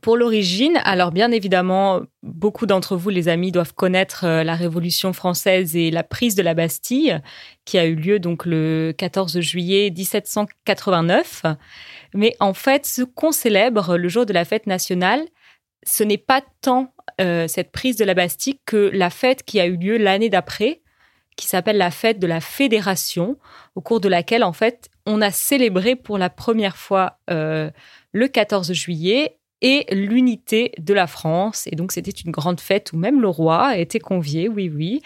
pour 0.00 0.16
l'origine, 0.16 0.78
alors 0.84 1.12
bien 1.12 1.30
évidemment, 1.30 2.00
beaucoup 2.22 2.66
d'entre 2.66 2.96
vous, 2.96 3.10
les 3.10 3.28
amis, 3.28 3.52
doivent 3.52 3.74
connaître 3.74 4.24
euh, 4.24 4.44
la 4.44 4.54
Révolution 4.54 5.12
française 5.12 5.76
et 5.76 5.90
la 5.90 6.02
prise 6.02 6.34
de 6.34 6.42
la 6.42 6.54
Bastille, 6.54 7.20
qui 7.64 7.78
a 7.78 7.84
eu 7.84 7.94
lieu 7.94 8.18
donc 8.18 8.46
le 8.46 8.94
14 8.96 9.40
juillet 9.40 9.90
1789. 9.90 11.44
Mais 12.14 12.34
en 12.40 12.54
fait, 12.54 12.86
ce 12.86 13.02
qu'on 13.02 13.32
célèbre 13.32 13.96
le 13.96 14.08
jour 14.08 14.24
de 14.24 14.32
la 14.32 14.44
fête 14.44 14.66
nationale, 14.66 15.22
ce 15.86 16.02
n'est 16.02 16.18
pas 16.18 16.42
tant 16.62 16.93
euh, 17.20 17.46
cette 17.48 17.70
prise 17.70 17.96
de 17.96 18.04
la 18.04 18.14
Bastille 18.14 18.58
que 18.66 18.90
la 18.92 19.10
fête 19.10 19.44
qui 19.44 19.60
a 19.60 19.66
eu 19.66 19.76
lieu 19.76 19.96
l'année 19.98 20.30
d'après, 20.30 20.82
qui 21.36 21.46
s'appelle 21.46 21.76
la 21.76 21.90
fête 21.90 22.18
de 22.18 22.26
la 22.26 22.40
Fédération, 22.40 23.38
au 23.74 23.80
cours 23.80 24.00
de 24.00 24.08
laquelle, 24.08 24.44
en 24.44 24.52
fait, 24.52 24.90
on 25.06 25.20
a 25.20 25.30
célébré 25.30 25.96
pour 25.96 26.18
la 26.18 26.30
première 26.30 26.76
fois 26.76 27.18
euh, 27.30 27.70
le 28.12 28.28
14 28.28 28.72
juillet 28.72 29.36
et 29.60 29.86
l'unité 29.92 30.72
de 30.78 30.94
la 30.94 31.06
France. 31.06 31.68
Et 31.70 31.76
donc, 31.76 31.92
c'était 31.92 32.10
une 32.10 32.30
grande 32.30 32.60
fête 32.60 32.92
où 32.92 32.96
même 32.96 33.20
le 33.20 33.28
roi 33.28 33.68
a 33.68 33.76
été 33.76 33.98
convié, 33.98 34.48
oui, 34.48 34.70
oui. 34.72 35.00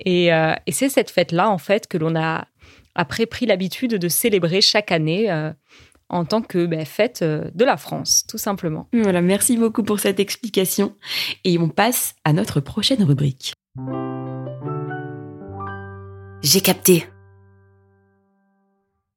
Et, 0.00 0.32
euh, 0.32 0.54
c'est 0.68 0.88
cette 0.88 1.10
fête-là, 1.10 1.50
en 1.50 1.58
fait, 1.58 1.86
que 1.86 1.98
l'on 1.98 2.16
a 2.16 2.46
après 2.94 3.26
pris 3.26 3.46
l'habitude 3.46 3.94
de 3.94 4.08
célébrer 4.08 4.60
chaque 4.60 4.90
année 4.90 5.30
en 6.08 6.24
tant 6.24 6.42
que 6.42 6.66
ben, 6.66 6.84
fête 6.84 7.22
euh, 7.22 7.50
de 7.54 7.64
la 7.64 7.76
France, 7.76 8.24
tout 8.28 8.38
simplement. 8.38 8.88
Voilà, 8.92 9.20
merci 9.20 9.56
beaucoup 9.56 9.82
pour 9.82 10.00
cette 10.00 10.20
explication. 10.20 10.96
Et 11.44 11.58
on 11.58 11.68
passe 11.68 12.14
à 12.24 12.32
notre 12.32 12.60
prochaine 12.60 13.02
rubrique. 13.02 13.54
J'ai 16.42 16.60
capté. 16.60 17.04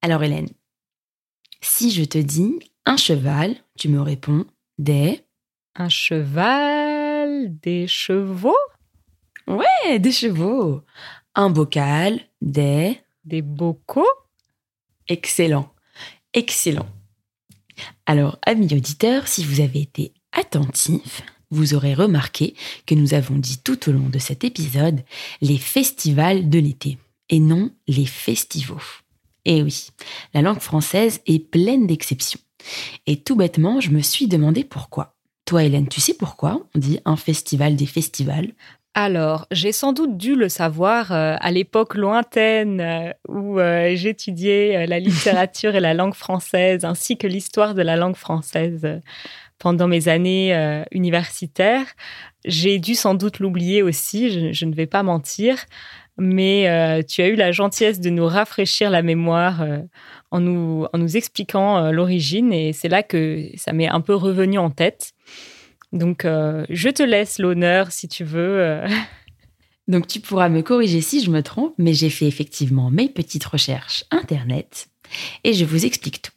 Alors 0.01 0.23
Hélène, 0.23 0.49
si 1.61 1.91
je 1.91 2.03
te 2.03 2.17
dis 2.17 2.59
un 2.85 2.97
cheval, 2.97 3.55
tu 3.77 3.89
me 3.89 4.01
réponds 4.01 4.45
des... 4.79 5.21
Un 5.75 5.87
cheval, 5.87 7.57
des 7.61 7.87
chevaux, 7.87 8.57
Ouais, 9.47 9.99
des 9.99 10.11
chevaux. 10.11 10.81
Un 11.35 11.49
bocal, 11.49 12.19
des... 12.41 12.99
des 13.25 13.41
bocaux? 13.41 14.07
Excellent. 15.07 15.73
Excellent. 16.33 16.87
Alors, 18.05 18.39
amis 18.45 18.73
auditeurs, 18.73 19.27
si 19.27 19.43
vous 19.43 19.59
avez 19.59 19.81
été 19.81 20.13
attentifs, 20.31 21.23
vous 21.49 21.73
aurez 21.73 21.93
remarqué 21.93 22.55
que 22.85 22.95
nous 22.95 23.13
avons 23.13 23.35
dit 23.35 23.57
tout 23.57 23.89
au 23.89 23.91
long 23.91 24.07
de 24.07 24.19
cet 24.19 24.43
épisode 24.43 25.03
les 25.41 25.57
festivals 25.57 26.49
de 26.49 26.59
l'été 26.59 26.97
et 27.29 27.39
non 27.39 27.71
les 27.87 28.05
festivals. 28.05 28.77
Et 29.43 29.61
oui, 29.61 29.89
la 30.33 30.41
langue 30.41 30.59
française 30.59 31.19
est 31.25 31.39
pleine 31.39 31.87
d'exceptions. 31.87 32.39
Et 33.07 33.17
tout 33.17 33.35
bêtement, 33.35 33.81
je 33.81 33.89
me 33.89 34.01
suis 34.01 34.27
demandé 34.27 34.63
pourquoi. 34.63 35.15
Toi, 35.45 35.65
Hélène, 35.65 35.89
tu 35.89 35.99
sais 35.99 36.13
pourquoi 36.13 36.65
on 36.75 36.79
dit 36.79 36.99
un 37.03 37.17
festival 37.17 37.75
des 37.75 37.87
festivals 37.87 38.53
Alors, 38.93 39.47
j'ai 39.51 39.71
sans 39.71 39.93
doute 39.93 40.17
dû 40.17 40.35
le 40.35 40.49
savoir 40.49 41.13
euh, 41.13 41.35
à 41.39 41.51
l'époque 41.51 41.95
lointaine 41.95 42.81
euh, 42.81 43.13
où 43.29 43.57
euh, 43.57 43.95
j'étudiais 43.95 44.85
la 44.85 44.99
littérature 44.99 45.75
et 45.75 45.79
la 45.79 45.93
langue 45.93 46.13
française, 46.13 46.83
ainsi 46.83 47.17
que 47.17 47.25
l'histoire 47.25 47.73
de 47.73 47.81
la 47.83 47.95
langue 47.95 48.17
française 48.17 49.01
pendant 49.59 49.87
mes 49.87 50.09
années 50.09 50.83
universitaires. 50.91 51.85
J'ai 52.45 52.79
dû 52.79 52.95
sans 52.95 53.13
doute 53.13 53.39
l'oublier 53.39 53.83
aussi, 53.83 54.51
je, 54.51 54.65
ne 54.65 54.73
vais 54.73 54.87
pas 54.87 55.03
mentir. 55.03 55.65
mais 56.17 57.03
tu 57.07 57.21
as 57.21 57.27
eu 57.27 57.35
la 57.35 57.51
gentillesse 57.51 57.99
de 57.99 58.09
nous 58.09 58.25
rafraîchir 58.25 58.89
la 58.89 59.03
mémoire 59.03 59.63
en, 60.31 60.39
nous, 60.39 60.87
expliquant 61.15 61.91
l'origine 61.91 62.51
et 62.51 62.73
c'est 62.73 62.89
là 62.89 63.03
que 63.03 63.45
ça 63.55 63.71
m'est 63.71 63.87
un 63.87 64.01
peu 64.01 64.15
revenu 64.15 64.57
en 64.57 64.71
tête. 64.71 65.13
Donc, 65.91 66.23
je 66.23 66.89
te 66.89 67.03
laisse 67.03 67.39
l'honneur 67.39 67.91
si 67.91 68.07
tu 68.07 68.23
veux. 68.23 68.81
Donc, 69.87 70.07
tu 70.07 70.19
pourras 70.19 70.49
me 70.49 70.61
corriger 70.61 71.01
si 71.01 71.23
je 71.23 71.31
me 71.31 71.43
trompe, 71.43 71.73
mais 71.77 71.93
j'ai 71.93 72.09
fait 72.09 72.27
effectivement 72.27 72.89
mes 72.89 73.09
petites 73.09 73.45
recherches 73.45 74.05
Internet 74.09 74.87
et 75.43 75.53
je 75.53 75.65
vous 75.65 75.85
explique 75.85 76.21
tout. 76.21 76.31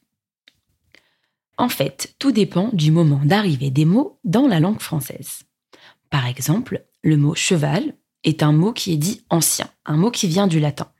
En 1.56 1.68
fait, 1.68 2.14
tout 2.18 2.32
dépend 2.32 2.70
du 2.72 2.90
moment 2.90 3.20
d'arrivée 3.24 3.70
des 3.70 3.84
mots 3.84 4.18
dans 4.24 4.48
la 4.48 4.60
langue 4.60 4.80
française. 4.80 5.42
Par 6.10 6.26
exemple, 6.26 6.84
le 7.02 7.16
mot 7.16 7.34
cheval 7.34 7.94
est 8.24 8.42
un 8.42 8.52
mot 8.52 8.72
qui 8.72 8.92
est 8.92 8.98
dit 8.98 9.22
ancien, 9.30 9.68
un 9.84 9.96
mot 9.96 10.10
qui 10.10 10.26
vient 10.26 10.46
du 10.46 10.58
latin. 10.58 10.90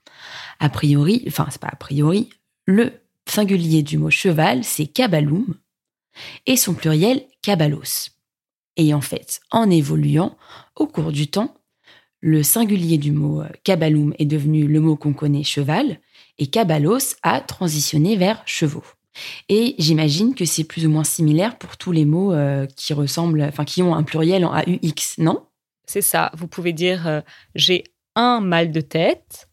A 0.60 0.68
priori, 0.68 1.24
enfin, 1.26 1.48
c'est 1.50 1.60
pas 1.60 1.70
a 1.72 1.76
priori, 1.76 2.30
le 2.66 2.92
singulier 3.26 3.82
du 3.82 3.98
mot 3.98 4.10
cheval, 4.10 4.62
c'est 4.62 4.86
cabalum, 4.86 5.56
et 6.46 6.56
son 6.56 6.74
pluriel 6.74 7.24
cabalos. 7.42 8.10
Et 8.76 8.92
en 8.94 9.00
fait, 9.00 9.40
en 9.50 9.70
évoluant 9.70 10.36
au 10.76 10.86
cours 10.86 11.12
du 11.12 11.28
temps, 11.28 11.54
le 12.20 12.42
singulier 12.42 12.98
du 12.98 13.12
mot 13.12 13.42
cabalum 13.64 14.14
est 14.18 14.24
devenu 14.24 14.66
le 14.66 14.80
mot 14.80 14.96
qu'on 14.96 15.12
connaît 15.12 15.44
cheval, 15.44 16.00
et 16.38 16.46
cabalos 16.46 17.16
a 17.22 17.40
transitionné 17.40 18.16
vers 18.16 18.42
chevaux. 18.46 18.84
Et 19.48 19.74
j'imagine 19.78 20.34
que 20.34 20.44
c'est 20.44 20.64
plus 20.64 20.86
ou 20.86 20.90
moins 20.90 21.04
similaire 21.04 21.58
pour 21.58 21.76
tous 21.76 21.92
les 21.92 22.04
mots 22.04 22.32
euh, 22.32 22.66
qui 22.76 22.92
ressemblent, 22.92 23.42
enfin 23.42 23.64
qui 23.64 23.82
ont 23.82 23.94
un 23.94 24.02
pluriel 24.02 24.44
en 24.44 24.54
AUX, 24.54 25.18
non? 25.18 25.44
C'est 25.86 26.02
ça. 26.02 26.32
Vous 26.36 26.48
pouvez 26.48 26.72
dire 26.72 27.06
euh, 27.06 27.20
j'ai 27.54 27.84
un 28.16 28.40
mal 28.40 28.72
de 28.72 28.80
tête, 28.80 29.48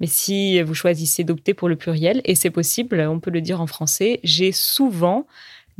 mais 0.00 0.06
si 0.06 0.60
vous 0.62 0.74
choisissez 0.74 1.24
d'opter 1.24 1.54
pour 1.54 1.68
le 1.68 1.76
pluriel, 1.76 2.20
et 2.24 2.34
c'est 2.34 2.50
possible, 2.50 3.00
on 3.00 3.20
peut 3.20 3.30
le 3.30 3.40
dire 3.40 3.60
en 3.60 3.66
français, 3.66 4.20
j'ai 4.22 4.52
souvent 4.52 5.26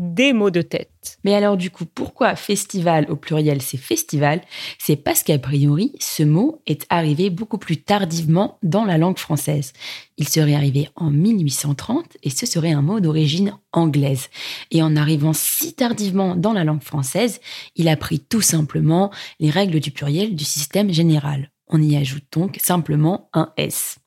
des 0.01 0.33
mots 0.33 0.51
de 0.51 0.63
tête. 0.63 1.19
Mais 1.25 1.35
alors 1.35 1.59
du 1.59 1.71
coup, 1.71 1.85
pourquoi 1.85 2.35
festival 2.35 3.07
au 3.11 3.17
pluriel 3.17 3.61
c'est 3.61 3.77
festival? 3.77 4.41
C'est 4.79 4.97
parce 4.97 5.23
qu'a 5.23 5.39
priori, 5.39 5.93
ce 6.01 6.23
mot 6.23 6.63
est 6.67 6.87
arrivé 6.89 7.29
beaucoup 7.29 7.59
plus 7.59 7.83
tardivement 7.83 8.59
dans 8.63 8.87
la 8.87 8.97
langue 8.97 9.19
française. 9.19 9.75
Il 10.17 10.27
serait 10.27 10.55
arrivé 10.55 10.89
en 10.97 11.11
1830 11.11 12.17
et 12.23 12.31
ce 12.31 12.47
serait 12.47 12.73
un 12.73 12.81
mot 12.81 13.01
d'origine 13.01 13.55
anglaise. 13.73 14.31
Et 14.71 14.83
en 14.83 14.97
arrivant 14.97 15.35
si 15.35 15.75
tardivement 15.75 16.35
dans 16.35 16.55
la 16.55 16.65
langue 16.65 16.83
française, 16.83 17.41
il 17.77 17.87
a 17.89 17.97
pris 17.97 18.21
tout 18.21 18.41
simplement 18.43 19.11
les 19.39 19.51
règles 19.51 19.81
du 19.81 19.91
pluriel 19.91 20.35
du 20.35 20.45
système 20.45 20.91
général. 20.91 21.51
On 21.69 21.81
y 21.81 21.97
ajoute 21.97 22.25
donc 22.33 22.59
simplement 22.61 23.29
un 23.35 23.53
S. 23.59 23.99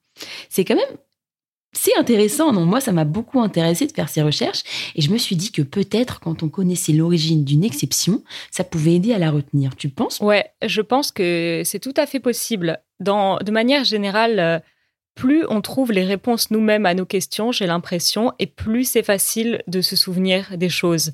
C'est 0.50 0.66
quand 0.66 0.76
même 0.76 0.98
c'est 1.74 1.96
intéressant. 1.98 2.54
Non, 2.54 2.66
moi, 2.66 2.80
ça 2.80 2.92
m'a 2.92 3.04
beaucoup 3.04 3.42
intéressé 3.42 3.88
de 3.88 3.92
faire 3.92 4.10
ces 4.10 4.22
recherches 4.22 4.64
et 4.96 5.02
je 5.02 5.12
me 5.12 5.18
suis 5.18 5.36
dit 5.36 5.52
que 5.52 5.62
peut-être 5.62 6.20
quand 6.20 6.44
on 6.44 6.50
connaissait 6.50 6.94
l'origine 6.94 7.44
d'une 7.44 7.64
exception, 7.64 8.24
ça 8.52 8.64
pouvait 8.64 8.94
aider 8.94 9.14
à 9.14 9.20
la 9.20 9.32
retenir. 9.32 9.76
Tu 9.76 9.90
penses? 9.90 10.20
Ouais, 10.20 10.46
je 10.66 10.82
pense 10.82 11.12
que 11.12 11.64
c'est 11.66 11.80
tout 11.80 11.94
à 11.98 12.06
fait 12.06 12.20
possible. 12.20 12.80
Dans, 13.00 13.38
de 13.38 13.52
manière 13.52 13.84
générale, 13.84 14.40
euh, 14.40 14.60
plus 15.16 15.46
on 15.48 15.62
trouve 15.62 15.92
les 15.92 16.06
réponses 16.06 16.50
nous-mêmes 16.50 16.86
à 16.86 16.94
nos 16.94 17.06
questions, 17.06 17.52
j'ai 17.52 17.68
l'impression, 17.68 18.34
et 18.40 18.48
plus 18.48 18.86
c'est 18.86 19.04
facile 19.04 19.62
de 19.68 19.82
se 19.82 19.96
souvenir 19.96 20.58
des 20.58 20.70
choses. 20.70 21.12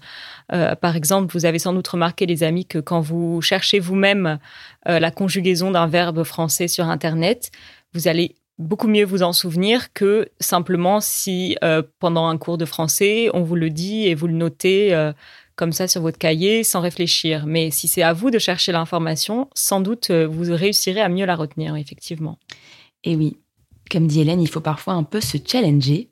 Euh, 0.54 0.76
par 0.76 0.96
exemple, 0.96 1.34
vous 1.34 1.46
avez 1.46 1.60
sans 1.60 1.74
doute 1.74 1.88
remarqué, 1.88 2.26
les 2.26 2.44
amis, 2.44 2.66
que 2.66 2.80
quand 2.80 3.02
vous 3.02 3.42
cherchez 3.42 3.80
vous-même 3.80 4.40
euh, 4.88 5.00
la 5.00 5.12
conjugaison 5.12 5.72
d'un 5.72 5.88
verbe 5.88 6.24
français 6.24 6.68
sur 6.68 6.86
Internet, 6.86 7.52
vous 7.94 8.08
allez 8.08 8.36
beaucoup 8.60 8.90
mieux 8.90 9.06
vous 9.06 9.24
en 9.24 9.34
souvenir 9.34 9.92
que 9.94 10.30
simplement 10.40 11.00
si 11.00 11.58
euh, 11.64 11.82
pendant 12.00 12.28
un 12.28 12.38
cours 12.38 12.58
de 12.58 12.66
français, 12.66 13.30
on 13.34 13.42
vous 13.42 13.56
le 13.56 13.70
dit 13.70 14.06
et 14.06 14.14
vous 14.14 14.28
le 14.28 14.34
notez 14.34 14.94
euh, 14.94 15.14
comme 15.56 15.72
ça 15.72 15.88
sur 15.88 16.02
votre 16.02 16.18
cahier 16.18 16.64
sans 16.64 16.82
réfléchir. 16.82 17.46
Mais 17.48 17.72
si 17.72 17.88
c'est 17.88 18.04
à 18.04 18.14
vous 18.14 18.30
de 18.30 18.38
chercher 18.38 18.72
l'information, 18.72 19.50
sans 19.56 19.80
doute 19.80 20.10
euh, 20.12 20.28
vous 20.28 20.54
réussirez 20.54 21.02
à 21.02 21.10
mieux 21.10 21.26
la 21.26 21.36
retenir, 21.36 21.76
effectivement. 21.78 22.38
Et 23.06 23.16
oui, 23.16 23.38
comme 23.90 24.08
dit 24.08 24.22
Hélène, 24.22 24.42
il 24.42 24.50
faut 24.50 24.60
parfois 24.60 24.94
un 24.94 25.04
peu 25.04 25.22
se 25.22 25.38
challenger 25.44 26.10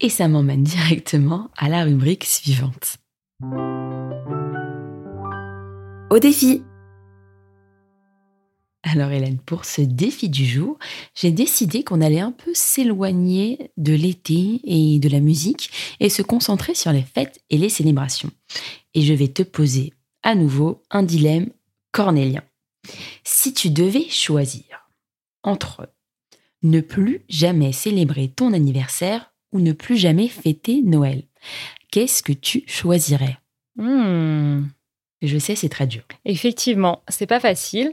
et 0.00 0.08
ça 0.08 0.28
m'emmène 0.28 0.62
directement 0.62 1.50
à 1.58 1.68
la 1.68 1.84
rubrique 1.84 2.24
suivante. 2.24 2.96
Au 6.10 6.18
défi 6.18 6.62
alors 8.82 9.10
Hélène, 9.10 9.38
pour 9.38 9.66
ce 9.66 9.82
défi 9.82 10.30
du 10.30 10.46
jour, 10.46 10.78
j'ai 11.14 11.30
décidé 11.30 11.84
qu'on 11.84 12.00
allait 12.00 12.20
un 12.20 12.32
peu 12.32 12.52
s'éloigner 12.54 13.72
de 13.76 13.92
l'été 13.92 14.60
et 14.64 14.98
de 14.98 15.08
la 15.10 15.20
musique 15.20 15.70
et 16.00 16.08
se 16.08 16.22
concentrer 16.22 16.74
sur 16.74 16.90
les 16.90 17.02
fêtes 17.02 17.40
et 17.50 17.58
les 17.58 17.68
célébrations. 17.68 18.30
Et 18.94 19.02
je 19.02 19.12
vais 19.12 19.28
te 19.28 19.42
poser 19.42 19.92
à 20.22 20.34
nouveau 20.34 20.82
un 20.90 21.02
dilemme 21.02 21.50
cornélien. 21.92 22.42
Si 23.22 23.52
tu 23.52 23.68
devais 23.70 24.08
choisir 24.08 24.88
entre 25.42 25.92
ne 26.62 26.80
plus 26.80 27.22
jamais 27.28 27.72
célébrer 27.72 28.28
ton 28.28 28.52
anniversaire 28.52 29.32
ou 29.52 29.60
ne 29.60 29.72
plus 29.72 29.98
jamais 29.98 30.28
fêter 30.28 30.80
Noël, 30.82 31.24
qu'est-ce 31.90 32.22
que 32.22 32.32
tu 32.32 32.64
choisirais? 32.66 33.38
Hmm. 33.76 34.62
Je 35.22 35.36
sais, 35.36 35.54
c'est 35.54 35.68
très 35.68 35.86
dur. 35.86 36.02
Effectivement, 36.24 37.02
c'est 37.08 37.26
pas 37.26 37.40
facile. 37.40 37.92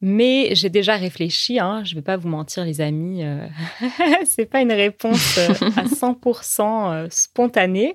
Mais 0.00 0.54
j'ai 0.54 0.70
déjà 0.70 0.96
réfléchi, 0.96 1.58
hein, 1.58 1.82
je 1.84 1.92
ne 1.92 1.96
vais 1.96 2.04
pas 2.04 2.16
vous 2.16 2.28
mentir 2.28 2.64
les 2.64 2.80
amis, 2.80 3.24
euh, 3.24 3.44
c'est 4.24 4.46
pas 4.46 4.60
une 4.60 4.72
réponse 4.72 5.38
euh, 5.38 5.48
à 5.76 5.86
100% 5.86 6.92
euh, 6.92 7.06
spontanée. 7.10 7.94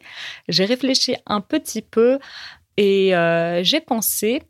J'ai 0.49 0.65
réfléchi 0.65 1.15
un 1.25 1.39
petit 1.39 1.81
peu 1.81 2.19
et 2.75 3.13
j'ai 3.61 3.79
pensé 3.79 4.41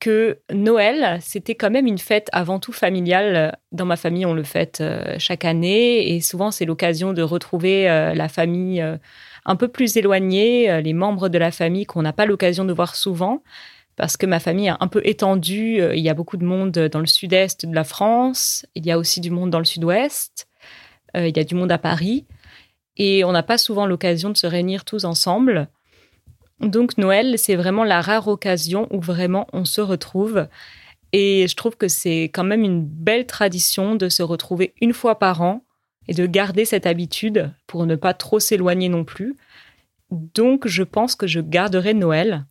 que 0.00 0.40
Noël, 0.52 1.18
c'était 1.22 1.54
quand 1.54 1.70
même 1.70 1.86
une 1.86 1.98
fête 1.98 2.28
avant 2.32 2.58
tout 2.58 2.72
familiale. 2.72 3.56
Dans 3.72 3.86
ma 3.86 3.96
famille, 3.96 4.26
on 4.26 4.34
le 4.34 4.42
fête 4.42 4.82
chaque 5.18 5.44
année 5.44 6.14
et 6.14 6.20
souvent 6.20 6.50
c'est 6.50 6.64
l'occasion 6.64 7.12
de 7.12 7.22
retrouver 7.22 7.84
la 7.84 8.28
famille 8.28 8.84
un 9.46 9.56
peu 9.56 9.68
plus 9.68 9.96
éloignée, 9.96 10.82
les 10.82 10.92
membres 10.92 11.28
de 11.28 11.38
la 11.38 11.52
famille 11.52 11.86
qu'on 11.86 12.02
n'a 12.02 12.12
pas 12.12 12.26
l'occasion 12.26 12.64
de 12.64 12.72
voir 12.72 12.96
souvent 12.96 13.42
parce 13.96 14.16
que 14.16 14.26
ma 14.26 14.40
famille 14.40 14.66
est 14.66 14.74
un 14.80 14.88
peu 14.88 15.00
étendue. 15.04 15.80
Euh, 15.80 15.94
il 15.94 16.02
y 16.02 16.08
a 16.08 16.14
beaucoup 16.14 16.36
de 16.36 16.44
monde 16.44 16.72
dans 16.72 17.00
le 17.00 17.06
sud-est 17.06 17.66
de 17.66 17.74
la 17.74 17.84
France, 17.84 18.66
il 18.74 18.86
y 18.86 18.90
a 18.90 18.98
aussi 18.98 19.20
du 19.20 19.30
monde 19.30 19.50
dans 19.50 19.58
le 19.58 19.64
sud-ouest, 19.64 20.48
euh, 21.16 21.28
il 21.28 21.36
y 21.36 21.40
a 21.40 21.44
du 21.44 21.54
monde 21.54 21.72
à 21.72 21.78
Paris, 21.78 22.26
et 22.96 23.24
on 23.24 23.32
n'a 23.32 23.42
pas 23.42 23.58
souvent 23.58 23.86
l'occasion 23.86 24.30
de 24.30 24.36
se 24.36 24.46
réunir 24.46 24.84
tous 24.84 25.04
ensemble. 25.04 25.68
Donc 26.60 26.98
Noël, 26.98 27.38
c'est 27.38 27.56
vraiment 27.56 27.84
la 27.84 28.00
rare 28.00 28.28
occasion 28.28 28.86
où 28.90 29.00
vraiment 29.00 29.46
on 29.52 29.64
se 29.64 29.80
retrouve. 29.80 30.46
Et 31.12 31.46
je 31.48 31.54
trouve 31.54 31.76
que 31.76 31.88
c'est 31.88 32.24
quand 32.24 32.44
même 32.44 32.64
une 32.64 32.84
belle 32.84 33.26
tradition 33.26 33.94
de 33.94 34.08
se 34.08 34.22
retrouver 34.22 34.74
une 34.80 34.92
fois 34.92 35.18
par 35.18 35.42
an 35.42 35.64
et 36.08 36.14
de 36.14 36.26
garder 36.26 36.64
cette 36.64 36.86
habitude 36.86 37.52
pour 37.66 37.86
ne 37.86 37.96
pas 37.96 38.14
trop 38.14 38.40
s'éloigner 38.40 38.88
non 38.88 39.04
plus. 39.04 39.36
Donc 40.10 40.66
je 40.66 40.82
pense 40.82 41.14
que 41.14 41.26
je 41.26 41.40
garderai 41.40 41.94
Noël 41.94 42.46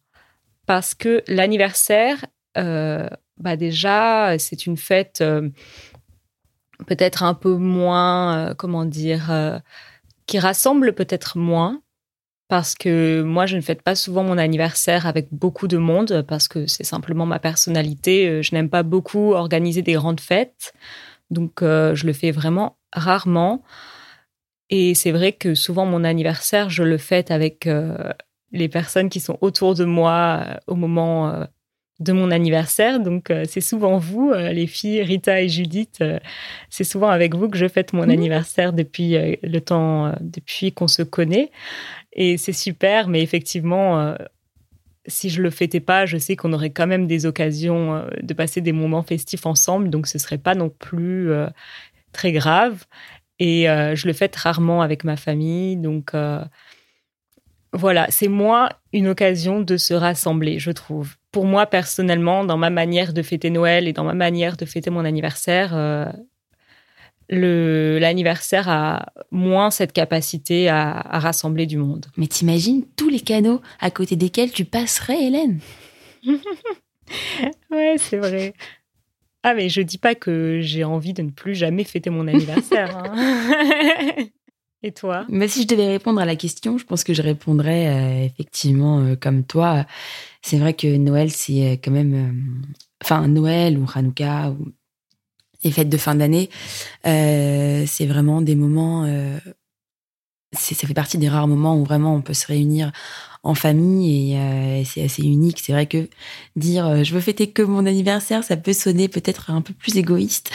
parce 0.65 0.95
que 0.95 1.23
l'anniversaire, 1.27 2.25
euh, 2.57 3.07
bah 3.37 3.57
déjà, 3.57 4.37
c'est 4.39 4.65
une 4.65 4.77
fête 4.77 5.19
euh, 5.21 5.49
peut-être 6.87 7.23
un 7.23 7.33
peu 7.33 7.55
moins, 7.55 8.37
euh, 8.37 8.53
comment 8.53 8.85
dire, 8.85 9.61
qui 10.25 10.39
rassemble 10.39 10.93
peut-être 10.93 11.37
moins. 11.37 11.81
Parce 12.49 12.75
que 12.75 13.23
moi, 13.23 13.45
je 13.45 13.55
ne 13.55 13.61
fête 13.61 13.81
pas 13.81 13.95
souvent 13.95 14.23
mon 14.23 14.37
anniversaire 14.37 15.07
avec 15.07 15.27
beaucoup 15.31 15.67
de 15.67 15.77
monde, 15.77 16.23
parce 16.27 16.47
que 16.47 16.67
c'est 16.67 16.83
simplement 16.83 17.25
ma 17.25 17.39
personnalité. 17.39 18.43
Je 18.43 18.53
n'aime 18.53 18.69
pas 18.69 18.83
beaucoup 18.83 19.33
organiser 19.33 19.81
des 19.81 19.93
grandes 19.93 20.19
fêtes. 20.19 20.73
Donc, 21.31 21.61
je 21.61 22.05
le 22.05 22.13
fais 22.13 22.31
vraiment 22.31 22.77
rarement. 22.91 23.63
Et 24.69 24.93
c'est 24.93 25.11
vrai 25.11 25.31
que 25.31 25.55
souvent, 25.55 25.85
mon 25.85 26.03
anniversaire, 26.03 26.69
je 26.69 26.83
le 26.83 26.97
fête 26.97 27.31
avec 27.31 27.67
les 28.53 28.69
personnes 28.69 29.09
qui 29.09 29.19
sont 29.19 29.37
autour 29.41 29.73
de 29.73 29.83
moi 29.83 30.43
euh, 30.47 30.55
au 30.67 30.75
moment 30.75 31.29
euh, 31.29 31.43
de 31.99 32.13
mon 32.13 32.31
anniversaire. 32.31 32.99
Donc, 32.99 33.31
euh, 33.31 33.43
c'est 33.47 33.61
souvent 33.61 33.97
vous, 33.97 34.31
les 34.33 34.67
filles, 34.67 35.01
Rita 35.01 35.41
et 35.41 35.49
Judith. 35.49 36.03
c'est 36.69 36.83
souvent 36.83 37.09
avec 37.09 37.35
vous 37.35 37.49
que 37.49 37.57
je 37.57 37.67
fête 37.67 37.93
mon 37.93 38.05
mmh. 38.05 38.11
anniversaire 38.11 38.73
depuis 38.73 39.15
le 39.41 39.59
temps, 39.59 40.13
depuis 40.21 40.71
qu'on 40.71 40.87
se 40.87 41.03
connaît. 41.03 41.51
Et 42.13 42.37
c'est 42.37 42.53
super, 42.53 43.07
mais 43.07 43.21
effectivement, 43.21 44.15
si 45.05 45.29
je 45.29 45.41
le 45.41 45.49
fêtais 45.49 45.79
pas, 45.79 46.05
je 46.05 46.17
sais 46.17 46.35
qu'on 46.35 46.51
aurait 46.53 46.71
quand 46.71 46.87
même 46.87 47.07
des 47.07 47.25
occasions 47.25 48.05
de 48.21 48.33
passer 48.33 48.61
des 48.61 48.71
moments 48.71 49.03
festifs 49.03 49.45
ensemble. 49.45 49.89
Donc, 49.89 50.07
ce 50.07 50.17
serait 50.17 50.37
pas 50.39 50.55
non 50.55 50.69
plus 50.69 51.31
très 52.11 52.31
grave. 52.31 52.85
Et 53.39 53.65
je 53.65 54.07
le 54.07 54.13
fête 54.13 54.35
rarement 54.35 54.81
avec 54.81 55.03
ma 55.03 55.15
famille. 55.15 55.77
Donc, 55.77 56.13
voilà, 57.73 58.07
c'est 58.09 58.27
moins 58.27 58.69
une 58.93 59.07
occasion 59.07 59.59
de 59.61 59.77
se 59.77 59.93
rassembler, 59.93 60.59
je 60.59 60.71
trouve. 60.71 61.15
Pour 61.31 61.45
moi, 61.45 61.65
personnellement, 61.65 62.45
dans 62.45 62.57
ma 62.57 62.69
manière 62.69 63.11
de 63.13 63.21
fêter 63.23 63.49
Noël 63.49 63.87
et 63.87 63.93
dans 63.93 64.03
ma 64.03 64.13
manière 64.13 64.55
de 64.57 64.65
fêter 64.65 64.91
mon 64.91 65.03
anniversaire, 65.03 65.71
euh, 65.75 66.05
l'anniversaire 67.29 68.69
a 68.69 69.07
moins 69.31 69.71
cette 69.71 69.93
capacité 69.93 70.69
à, 70.69 70.91
à 70.91 71.19
rassembler 71.19 71.65
du 71.65 71.77
monde. 71.77 72.05
Mais 72.17 72.27
t'imagines 72.27 72.85
tous 72.95 73.09
les 73.09 73.19
canaux 73.21 73.61
à 73.79 73.89
côté 73.91 74.15
desquels 74.15 74.51
tu 74.51 74.65
passerais, 74.65 75.23
Hélène? 75.23 75.59
Ouais, 77.69 77.95
c'est 77.97 78.17
vrai. 78.17 78.53
Ah, 79.43 79.53
mais 79.53 79.67
je 79.67 79.81
dis 79.81 79.97
pas 79.97 80.15
que 80.15 80.59
j'ai 80.61 80.83
envie 80.85 81.13
de 81.13 81.21
ne 81.21 81.31
plus 81.31 81.53
jamais 81.53 81.83
fêter 81.83 82.09
mon 82.09 82.27
anniversaire. 82.27 82.95
hein. 82.95 84.15
Et 84.85 84.91
toi 84.91 85.25
Mais 85.29 85.47
si 85.47 85.63
je 85.63 85.67
devais 85.67 85.87
répondre 85.87 86.19
à 86.19 86.25
la 86.25 86.35
question, 86.35 86.77
je 86.77 86.83
pense 86.83 87.05
que 87.05 87.13
je 87.13 87.21
répondrais 87.21 87.87
euh, 87.87 88.25
effectivement 88.25 88.99
euh, 88.99 89.15
comme 89.15 89.45
toi. 89.45 89.85
C'est 90.41 90.57
vrai 90.57 90.73
que 90.73 90.97
Noël, 90.97 91.31
c'est 91.31 91.71
euh, 91.71 91.75
quand 91.81 91.91
même. 91.91 92.61
Enfin, 93.01 93.25
Noël 93.29 93.77
ou 93.77 93.85
Hanouka 93.95 94.51
ou 94.51 94.73
les 95.63 95.71
fêtes 95.71 95.89
de 95.89 95.97
fin 95.97 96.15
d'année, 96.15 96.49
c'est 97.05 98.05
vraiment 98.05 98.41
des 98.41 98.55
moments. 98.55 99.07
ça 100.51 100.87
fait 100.87 100.93
partie 100.93 101.17
des 101.17 101.29
rares 101.29 101.47
moments 101.47 101.77
où 101.77 101.85
vraiment 101.85 102.13
on 102.15 102.21
peut 102.21 102.33
se 102.33 102.47
réunir 102.47 102.91
en 103.43 103.55
famille 103.55 104.33
et, 104.33 104.83
c'est 104.83 105.03
assez 105.03 105.23
unique. 105.23 105.59
C'est 105.61 105.71
vrai 105.71 105.85
que 105.85 106.09
dire 106.57 107.03
je 107.05 107.13
veux 107.13 107.21
fêter 107.21 107.49
que 107.49 107.61
mon 107.61 107.85
anniversaire, 107.85 108.43
ça 108.43 108.57
peut 108.57 108.73
sonner 108.73 109.07
peut-être 109.07 109.51
un 109.51 109.61
peu 109.61 109.73
plus 109.73 109.95
égoïste. 109.95 110.51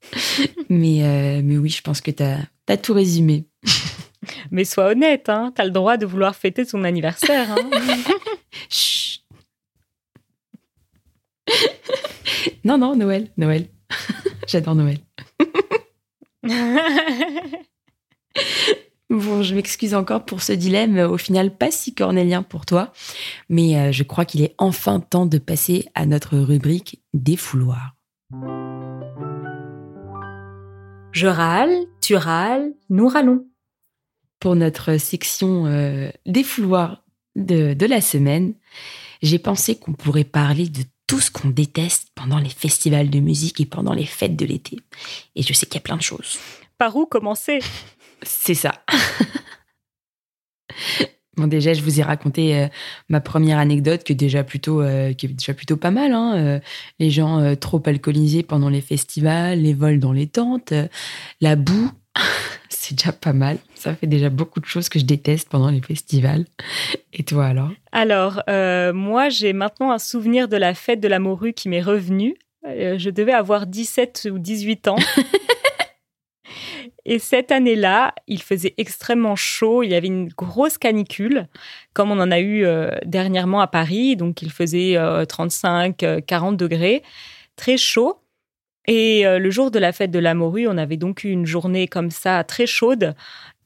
mais, 0.70 1.42
mais 1.42 1.58
oui, 1.58 1.68
je 1.68 1.82
pense 1.82 2.00
que 2.00 2.10
tu 2.10 2.22
as, 2.22 2.38
tout 2.76 2.92
résumé. 2.94 3.46
Mais 4.50 4.64
sois 4.64 4.88
honnête, 4.90 5.28
hein, 5.28 5.52
t'as 5.54 5.64
le 5.64 5.70
droit 5.70 5.96
de 5.96 6.06
vouloir 6.06 6.34
fêter 6.36 6.66
ton 6.66 6.84
anniversaire. 6.84 7.48
hein. 7.50 7.70
Chut. 8.68 9.22
non, 12.64 12.76
non, 12.78 12.94
Noël, 12.96 13.28
Noël. 13.36 13.68
J'adore 14.46 14.74
Noël. 14.74 14.98
Bon, 19.10 19.42
je 19.42 19.54
m'excuse 19.54 19.94
encore 19.94 20.24
pour 20.26 20.42
ce 20.42 20.52
dilemme, 20.52 20.98
au 20.98 21.16
final 21.16 21.56
pas 21.56 21.70
si 21.70 21.94
cornélien 21.94 22.42
pour 22.42 22.66
toi, 22.66 22.92
mais 23.48 23.76
euh, 23.78 23.90
je 23.92 24.02
crois 24.02 24.26
qu'il 24.26 24.42
est 24.42 24.54
enfin 24.58 25.00
temps 25.00 25.24
de 25.24 25.38
passer 25.38 25.86
à 25.94 26.04
notre 26.04 26.36
rubrique 26.36 27.02
des 27.14 27.36
fouloirs. 27.38 27.94
Je 31.12 31.26
râle, 31.26 31.86
tu 32.00 32.14
râles, 32.16 32.72
nous 32.90 33.08
râlons. 33.08 33.46
Pour 34.40 34.54
notre 34.54 34.98
section 34.98 35.66
euh, 35.66 36.10
des 36.26 36.44
fouloirs 36.44 37.02
de, 37.34 37.74
de 37.74 37.86
la 37.86 38.00
semaine, 38.00 38.54
j'ai 39.22 39.38
pensé 39.38 39.76
qu'on 39.78 39.94
pourrait 39.94 40.24
parler 40.24 40.68
de 40.68 40.82
tout 41.06 41.20
ce 41.20 41.30
qu'on 41.30 41.48
déteste 41.48 42.08
pendant 42.14 42.38
les 42.38 42.50
festivals 42.50 43.10
de 43.10 43.20
musique 43.20 43.60
et 43.60 43.66
pendant 43.66 43.94
les 43.94 44.06
fêtes 44.06 44.36
de 44.36 44.44
l'été. 44.44 44.78
Et 45.34 45.42
je 45.42 45.52
sais 45.52 45.66
qu'il 45.66 45.76
y 45.76 45.78
a 45.78 45.80
plein 45.80 45.96
de 45.96 46.02
choses. 46.02 46.38
Par 46.76 46.94
où 46.94 47.06
commencer? 47.06 47.58
C'est 48.22 48.54
ça. 48.54 48.84
bon, 51.38 51.46
déjà, 51.46 51.72
je 51.72 51.82
vous 51.82 52.00
ai 52.00 52.02
raconté 52.02 52.56
euh, 52.56 52.66
ma 53.08 53.20
première 53.20 53.58
anecdote, 53.58 54.04
qui 54.04 54.12
est 54.12 54.16
déjà 54.16 54.44
plutôt, 54.44 54.82
euh, 54.82 55.12
qui 55.12 55.26
est 55.26 55.30
déjà 55.30 55.54
plutôt 55.54 55.76
pas 55.76 55.90
mal. 55.90 56.12
hein. 56.12 56.34
Euh, 56.36 56.60
les 56.98 57.10
gens 57.10 57.40
euh, 57.40 57.54
trop 57.54 57.82
alcoolisés 57.86 58.42
pendant 58.42 58.68
les 58.68 58.80
festivals, 58.80 59.60
les 59.60 59.74
vols 59.74 60.00
dans 60.00 60.12
les 60.12 60.26
tentes, 60.26 60.72
la 61.40 61.56
boue. 61.56 61.90
C'est 62.68 62.96
déjà 62.96 63.12
pas 63.12 63.32
mal. 63.32 63.58
Ça 63.74 63.94
fait 63.94 64.06
déjà 64.06 64.28
beaucoup 64.30 64.60
de 64.60 64.66
choses 64.66 64.88
que 64.88 64.98
je 64.98 65.04
déteste 65.04 65.48
pendant 65.48 65.70
les 65.70 65.80
festivals. 65.80 66.44
Et 67.12 67.22
toi 67.22 67.46
alors? 67.46 67.70
Alors, 67.92 68.42
moi, 68.94 69.28
j'ai 69.28 69.52
maintenant 69.52 69.90
un 69.90 69.98
souvenir 69.98 70.48
de 70.48 70.56
la 70.56 70.74
fête 70.74 71.00
de 71.00 71.08
la 71.08 71.18
morue 71.18 71.52
qui 71.52 71.68
m'est 71.68 71.82
revenu. 71.82 72.34
Je 72.64 73.10
devais 73.10 73.32
avoir 73.32 73.66
17 73.66 74.28
ou 74.32 74.38
18 74.38 74.88
ans. 74.88 74.96
Et 77.10 77.18
cette 77.18 77.52
année-là, 77.52 78.14
il 78.26 78.42
faisait 78.42 78.74
extrêmement 78.76 79.34
chaud. 79.34 79.82
Il 79.82 79.88
y 79.88 79.94
avait 79.94 80.08
une 80.08 80.28
grosse 80.28 80.76
canicule, 80.76 81.48
comme 81.94 82.10
on 82.10 82.20
en 82.20 82.30
a 82.30 82.38
eu 82.38 82.66
euh, 82.66 82.90
dernièrement 83.06 83.62
à 83.62 83.66
Paris. 83.66 84.14
Donc, 84.14 84.42
il 84.42 84.52
faisait 84.52 84.98
euh, 84.98 85.24
35, 85.24 86.02
euh, 86.02 86.20
40 86.20 86.58
degrés, 86.58 87.02
très 87.56 87.78
chaud. 87.78 88.20
Et 88.86 89.26
euh, 89.26 89.38
le 89.38 89.48
jour 89.48 89.70
de 89.70 89.78
la 89.78 89.92
fête 89.92 90.10
de 90.10 90.18
la 90.18 90.34
morue, 90.34 90.68
on 90.68 90.76
avait 90.76 90.98
donc 90.98 91.24
eu 91.24 91.30
une 91.30 91.46
journée 91.46 91.88
comme 91.88 92.10
ça, 92.10 92.44
très 92.44 92.66
chaude. 92.66 93.14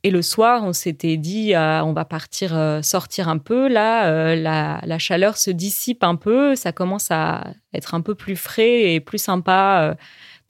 Et 0.04 0.12
le 0.12 0.22
soir, 0.22 0.62
on 0.62 0.72
s'était 0.72 1.16
dit, 1.16 1.52
on 1.56 1.92
va 1.92 2.04
partir 2.04 2.80
sortir 2.82 3.28
un 3.28 3.38
peu. 3.38 3.68
Là, 3.68 4.34
la, 4.34 4.98
chaleur 4.98 5.36
se 5.36 5.52
dissipe 5.52 6.02
un 6.02 6.16
peu. 6.16 6.56
Ça 6.56 6.72
commence 6.72 7.12
à 7.12 7.54
être 7.72 7.94
un 7.94 8.00
peu 8.00 8.16
plus 8.16 8.34
frais 8.34 8.94
et 8.94 9.00
plus 9.00 9.18
sympa 9.18 9.96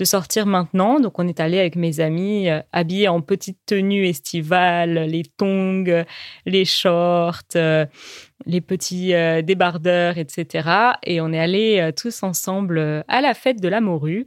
de 0.03 0.07
sortir 0.07 0.47
maintenant. 0.47 0.99
Donc, 0.99 1.21
on 1.21 1.29
est 1.29 1.39
allé 1.39 1.61
avec 1.61 1.77
mes 1.77 2.01
amis 2.01 2.51
euh, 2.51 2.61
habillés 2.73 3.07
en 3.07 3.21
petite 3.21 3.59
tenue 3.67 4.09
estivale, 4.09 5.07
les 5.09 5.23
tongs, 5.23 6.05
les 6.45 6.65
shorts, 6.65 7.55
euh, 7.55 7.87
les 8.45 8.61
petits 8.61 9.15
euh, 9.15 9.43
débardeurs, 9.43 10.19
etc. 10.19 10.69
Et 11.05 11.21
on 11.21 11.33
est 11.33 11.39
allés 11.39 11.79
euh, 11.79 11.93
tous 11.93 12.25
ensemble 12.25 13.05
à 13.07 13.21
la 13.21 13.35
fête 13.35 13.61
de 13.61 13.69
la 13.69 13.81
morue. 13.81 14.27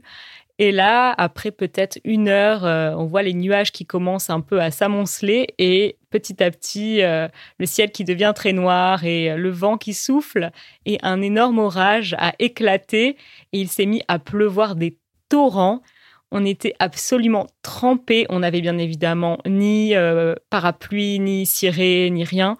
Et 0.58 0.72
là, 0.72 1.14
après 1.18 1.50
peut-être 1.50 1.98
une 2.04 2.28
heure, 2.28 2.62
on 2.98 3.04
voit 3.04 3.22
les 3.22 3.34
nuages 3.34 3.72
qui 3.72 3.84
commencent 3.84 4.30
un 4.30 4.40
peu 4.40 4.58
à 4.58 4.70
s'amonceler 4.70 5.48
et 5.58 5.98
petit 6.08 6.42
à 6.42 6.50
petit, 6.50 7.02
le 7.02 7.66
ciel 7.66 7.90
qui 7.90 8.04
devient 8.04 8.32
très 8.34 8.54
noir 8.54 9.04
et 9.04 9.36
le 9.36 9.50
vent 9.50 9.76
qui 9.76 9.92
souffle 9.92 10.50
et 10.86 10.98
un 11.02 11.20
énorme 11.20 11.58
orage 11.58 12.16
a 12.18 12.32
éclaté 12.38 13.18
et 13.52 13.60
il 13.60 13.68
s'est 13.68 13.84
mis 13.84 14.00
à 14.08 14.18
pleuvoir 14.18 14.76
des 14.76 14.96
torrents. 15.28 15.82
On 16.30 16.44
était 16.44 16.74
absolument 16.78 17.46
trempés. 17.62 18.26
On 18.28 18.40
n'avait 18.40 18.60
bien 18.60 18.78
évidemment 18.78 19.38
ni 19.46 19.94
euh, 19.94 20.34
parapluie, 20.50 21.20
ni 21.20 21.46
ciré, 21.46 22.10
ni 22.10 22.24
rien 22.24 22.56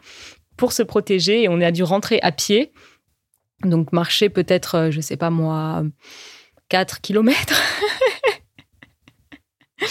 pour 0.56 0.72
se 0.72 0.82
protéger 0.82 1.42
et 1.42 1.48
on 1.48 1.60
a 1.60 1.70
dû 1.70 1.82
rentrer 1.82 2.18
à 2.22 2.32
pied. 2.32 2.72
Donc 3.62 3.92
marcher 3.92 4.28
peut-être, 4.28 4.74
euh, 4.76 4.90
je 4.90 5.00
sais 5.00 5.16
pas 5.16 5.30
moi, 5.30 5.82
4 6.68 7.00
kilomètres 7.00 7.60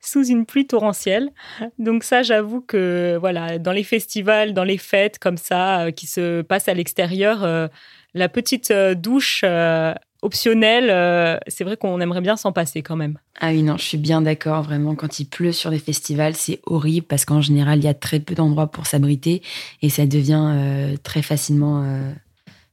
sous 0.00 0.26
une 0.26 0.46
pluie 0.46 0.66
torrentielle. 0.66 1.30
Donc 1.78 2.04
ça, 2.04 2.22
j'avoue 2.22 2.60
que 2.60 3.16
voilà, 3.20 3.58
dans 3.58 3.72
les 3.72 3.84
festivals, 3.84 4.54
dans 4.54 4.64
les 4.64 4.78
fêtes 4.78 5.18
comme 5.18 5.36
ça, 5.36 5.86
euh, 5.86 5.90
qui 5.90 6.06
se 6.06 6.42
passent 6.42 6.68
à 6.68 6.74
l'extérieur, 6.74 7.70
la 8.14 8.28
petite 8.28 8.72
douche 8.72 9.44
optionnelle, 10.24 10.88
euh, 10.90 11.38
c'est 11.48 11.64
vrai 11.64 11.76
qu'on 11.76 12.00
aimerait 12.00 12.22
bien 12.22 12.36
s'en 12.36 12.50
passer 12.50 12.82
quand 12.82 12.96
même. 12.96 13.18
Ah 13.40 13.50
oui, 13.50 13.62
non, 13.62 13.76
je 13.76 13.84
suis 13.84 13.98
bien 13.98 14.22
d'accord. 14.22 14.62
Vraiment, 14.62 14.94
quand 14.94 15.20
il 15.20 15.26
pleut 15.26 15.52
sur 15.52 15.70
les 15.70 15.78
festivals, 15.78 16.34
c'est 16.34 16.60
horrible 16.64 17.06
parce 17.06 17.26
qu'en 17.26 17.42
général, 17.42 17.78
il 17.78 17.84
y 17.84 17.88
a 17.88 17.94
très 17.94 18.20
peu 18.20 18.34
d'endroits 18.34 18.68
pour 18.68 18.86
s'abriter 18.86 19.42
et 19.82 19.90
ça 19.90 20.06
devient 20.06 20.52
euh, 20.54 20.96
très 21.02 21.20
facilement, 21.20 21.82
euh, 21.84 22.10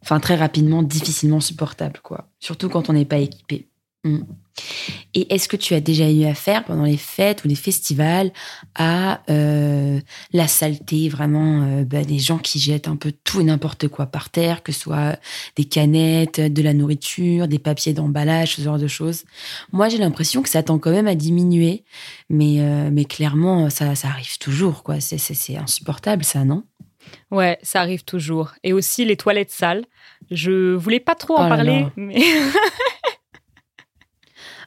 enfin 0.01 0.21
très 0.21 0.35
rapidement, 0.35 0.81
difficilement 0.81 1.41
supportable, 1.41 1.99
quoi. 2.01 2.29
Surtout 2.39 2.69
quand 2.69 2.89
on 2.89 2.93
n'est 2.93 3.05
pas 3.05 3.19
équipé. 3.19 3.67
Mm. 4.05 4.21
Et 5.13 5.33
est-ce 5.33 5.47
que 5.47 5.57
tu 5.57 5.73
as 5.73 5.81
déjà 5.81 6.09
eu 6.09 6.23
affaire 6.25 6.63
pendant 6.63 6.83
les 6.85 6.97
fêtes 6.97 7.43
ou 7.43 7.47
les 7.47 7.55
festivals 7.55 8.31
à 8.75 9.21
euh, 9.29 9.99
la 10.33 10.47
saleté, 10.47 11.09
vraiment 11.09 11.63
euh, 11.63 11.83
bah, 11.83 12.03
des 12.03 12.19
gens 12.19 12.37
qui 12.37 12.59
jettent 12.59 12.87
un 12.87 12.95
peu 12.95 13.11
tout 13.23 13.41
et 13.41 13.43
n'importe 13.43 13.87
quoi 13.89 14.05
par 14.05 14.29
terre, 14.29 14.63
que 14.63 14.71
ce 14.71 14.79
soit 14.81 15.19
des 15.55 15.65
canettes, 15.65 16.39
de 16.39 16.61
la 16.61 16.73
nourriture, 16.73 17.47
des 17.47 17.59
papiers 17.59 17.93
d'emballage, 17.93 18.55
ce 18.55 18.61
genre 18.61 18.77
de 18.79 18.87
choses? 18.87 19.23
Moi, 19.71 19.89
j'ai 19.89 19.97
l'impression 19.97 20.41
que 20.41 20.49
ça 20.49 20.63
tend 20.63 20.79
quand 20.79 20.91
même 20.91 21.07
à 21.07 21.15
diminuer, 21.15 21.83
mais, 22.29 22.57
euh, 22.59 22.89
mais 22.91 23.05
clairement, 23.05 23.69
ça, 23.69 23.95
ça 23.95 24.07
arrive 24.07 24.37
toujours, 24.37 24.83
quoi. 24.83 24.99
C'est- 25.01 25.31
insupportable, 25.57 26.23
ça, 26.23 26.43
non? 26.45 26.63
Ouais, 27.31 27.57
ça 27.63 27.81
arrive 27.81 28.03
toujours. 28.03 28.51
Et 28.63 28.73
aussi 28.73 29.05
les 29.05 29.17
toilettes 29.17 29.51
sales. 29.51 29.85
Je 30.29 30.73
voulais 30.75 30.99
pas 30.99 31.15
trop 31.15 31.35
en 31.35 31.45
Oh 31.45 31.49
là 31.49 31.55
parler, 31.55 31.79
là. 31.81 31.91
mais 31.95 32.21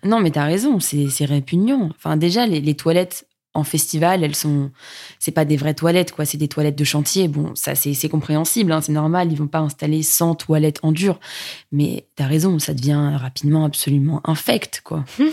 Non, 0.05 0.21
mais 0.21 0.31
t'as 0.31 0.45
raison, 0.45 0.79
c'est 0.81 1.25
répugnant. 1.25 1.91
Enfin, 1.97 2.17
déjà, 2.17 2.47
les, 2.47 2.61
les 2.61 2.75
toilettes 2.75 3.27
en 3.55 3.65
festival, 3.65 4.25
elles 4.25 4.35
sont. 4.35 4.71
C'est 5.19 5.31
pas 5.31 5.45
des 5.45 5.57
vraies 5.57 5.75
toilettes, 5.75 6.13
quoi. 6.13 6.25
C'est 6.25 6.37
des 6.37 6.49
toilettes 6.49 6.77
de 6.77 6.85
chantier. 6.85 7.29
Bon, 7.29 7.55
ça, 7.55 7.75
c'est 7.75 7.95
c'est 7.95 8.09
compréhensible, 8.09 8.73
hein, 8.73 8.81
c'est 8.81 8.93
normal. 8.93 9.31
Ils 9.33 9.39
vont 9.39 9.47
pas 9.47 9.61
installer 9.61 10.03
100 10.03 10.35
toilettes 10.35 10.81
en 10.83 10.93
dur. 10.93 11.21
Mais 11.71 12.07
t'as 12.17 12.27
raison, 12.27 12.59
ça 12.59 12.75
devient 12.75 13.17
rapidement 13.17 13.65
absolument 13.65 14.21
infect, 14.25 14.83
quoi. 14.85 15.05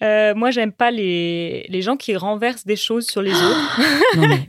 Euh, 0.00 0.32
moi, 0.36 0.52
j'aime 0.52 0.70
pas 0.72 0.92
les, 0.92 1.66
les 1.68 1.82
gens 1.82 1.96
qui 1.96 2.14
renversent 2.16 2.66
des 2.66 2.76
choses 2.76 3.06
sur 3.06 3.20
les 3.22 3.32
autres. 3.32 3.80
Non, 4.16 4.28
mais. 4.28 4.48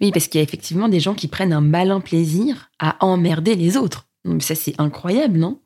Oui, 0.00 0.10
parce 0.12 0.26
qu'il 0.26 0.40
y 0.40 0.42
a 0.42 0.44
effectivement 0.44 0.88
des 0.88 0.98
gens 0.98 1.14
qui 1.14 1.28
prennent 1.28 1.52
un 1.52 1.60
malin 1.60 2.00
plaisir 2.00 2.70
à 2.78 3.04
emmerder 3.04 3.54
les 3.54 3.76
autres. 3.76 4.08
Ça, 4.40 4.54
c'est 4.54 4.74
incroyable, 4.80 5.38
non? 5.38 5.60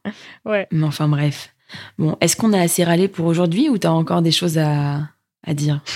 Ouais. 0.44 0.66
Mais 0.70 0.85
enfin, 0.85 1.09
bref. 1.09 1.55
Bon, 1.99 2.16
est-ce 2.20 2.37
qu'on 2.37 2.53
a 2.53 2.61
assez 2.61 2.83
râlé 2.85 3.09
pour 3.09 3.27
aujourd'hui 3.27 3.68
ou 3.68 3.79
t'as 3.79 3.90
encore 3.90 4.23
des 4.23 4.33
choses 4.33 4.59
à, 4.59 5.09
à 5.46 5.55
dire? 5.55 5.81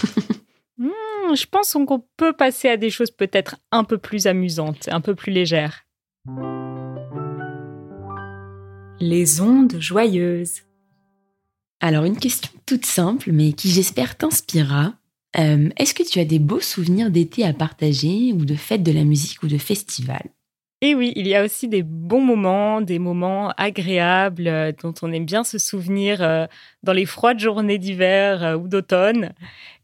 Hmm, 0.76 1.34
Je 1.36 1.46
pense 1.46 1.72
qu'on 1.72 2.02
peut 2.16 2.32
passer 2.32 2.68
à 2.68 2.76
des 2.76 2.90
choses 2.90 3.12
peut-être 3.12 3.56
un 3.70 3.84
peu 3.84 3.96
plus 3.96 4.26
amusantes, 4.26 4.88
un 4.90 5.00
peu 5.00 5.14
plus 5.14 5.30
légères. 5.32 5.84
Les 9.00 9.40
ondes 9.40 9.76
joyeuses. 9.78 10.62
Alors 11.80 12.04
une 12.04 12.16
question 12.18 12.50
toute 12.66 12.86
simple, 12.86 13.30
mais 13.32 13.52
qui 13.52 13.70
j'espère 13.70 14.16
t'inspirera. 14.16 14.94
Euh, 15.38 15.68
Est-ce 15.76 15.94
que 15.94 16.02
tu 16.02 16.18
as 16.18 16.24
des 16.24 16.38
beaux 16.38 16.60
souvenirs 16.60 17.10
d'été 17.10 17.44
à 17.44 17.52
partager, 17.52 18.32
ou 18.32 18.44
de 18.44 18.54
fêtes 18.54 18.82
de 18.82 18.92
la 18.92 19.04
musique, 19.04 19.42
ou 19.42 19.48
de 19.48 19.58
festivals? 19.58 20.30
Et 20.86 20.94
oui, 20.94 21.14
il 21.16 21.26
y 21.26 21.34
a 21.34 21.42
aussi 21.42 21.66
des 21.66 21.82
bons 21.82 22.20
moments, 22.20 22.82
des 22.82 22.98
moments 22.98 23.54
agréables 23.56 24.48
euh, 24.48 24.70
dont 24.82 24.92
on 25.00 25.12
aime 25.12 25.24
bien 25.24 25.42
se 25.42 25.56
souvenir 25.56 26.22
euh, 26.22 26.44
dans 26.82 26.92
les 26.92 27.06
froides 27.06 27.38
journées 27.38 27.78
d'hiver 27.78 28.44
euh, 28.44 28.54
ou 28.54 28.68
d'automne. 28.68 29.32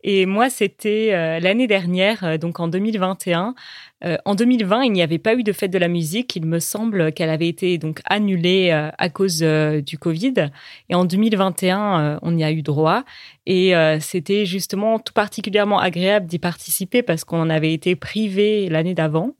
Et 0.05 0.27
moi, 0.27 0.51
c'était 0.51 1.41
l'année 1.41 1.67
dernière, 1.67 2.39
donc 2.39 2.59
en 2.59 2.69
2021. 2.69 3.55
Euh, 4.03 4.17
en 4.25 4.35
2020, 4.35 4.85
il 4.85 4.93
n'y 4.93 5.03
avait 5.03 5.19
pas 5.19 5.35
eu 5.35 5.43
de 5.43 5.53
fête 5.53 5.71
de 5.71 5.79
la 5.79 5.89
musique. 5.89 6.35
Il 6.37 6.47
me 6.47 6.59
semble 6.59 7.13
qu'elle 7.13 7.29
avait 7.29 7.49
été 7.49 7.77
donc 7.77 8.01
annulée 8.07 8.71
à 8.71 9.09
cause 9.11 9.43
du 9.43 9.99
Covid. 9.99 10.51
Et 10.89 10.95
en 10.95 11.05
2021, 11.05 12.01
euh, 12.01 12.19
on 12.23 12.37
y 12.37 12.45
a 12.45 12.51
eu 12.51 12.63
droit. 12.63 13.05
Et 13.47 13.75
c'était 14.01 14.47
justement 14.47 14.99
tout 15.01 15.13
particulièrement 15.13 15.81
agréable 15.81 16.27
d'y 16.27 16.39
participer 16.39 17.03
parce 17.03 17.25
qu'on 17.25 17.51
avait 17.51 17.73
été 17.73 17.97
privé 17.97 18.69
l'année 18.69 18.95
d'avant. 18.95 19.35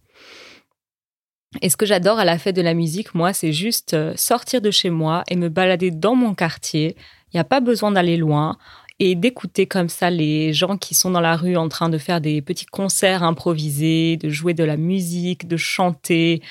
Et 1.63 1.69
ce 1.69 1.77
que 1.77 1.87
j'adore 1.87 2.21
à 2.21 2.25
la 2.25 2.39
fête 2.39 2.55
de 2.55 2.63
la 2.63 2.75
musique, 2.75 3.13
moi, 3.15 3.33
c'est 3.33 3.53
juste 3.53 3.95
euh, 3.95 4.13
sortir 4.17 4.61
de 4.61 4.71
chez 4.71 4.89
moi 4.89 5.25
et 5.29 5.35
me 5.35 5.49
balader 5.49 5.91
dans 5.91 6.15
mon 6.15 6.33
quartier. 6.35 6.95
Il 7.33 7.37
n'y 7.37 7.41
a 7.41 7.45
pas 7.45 7.61
besoin 7.61 7.91
d'aller 7.91 8.17
loin 8.17 8.57
et 9.01 9.15
d'écouter 9.17 9.67
comme 9.67 9.89
ça 9.89 10.11
les 10.11 10.53
gens 10.53 10.77
qui 10.77 10.95
sont 10.95 11.11
dans 11.11 11.23
la 11.23 11.35
rue 11.35 11.57
en 11.57 11.69
train 11.69 11.89
de 11.89 11.97
faire 11.99 12.21
des 12.21 12.43
petits 12.43 12.67
concerts 12.67 13.23
improvisés, 13.25 14.17
de 14.19 14.29
jouer 14.29 14.53
de 14.53 14.63
la 14.63 14.77
musique, 14.77 15.49
de 15.49 15.57
chanter. 15.57 16.43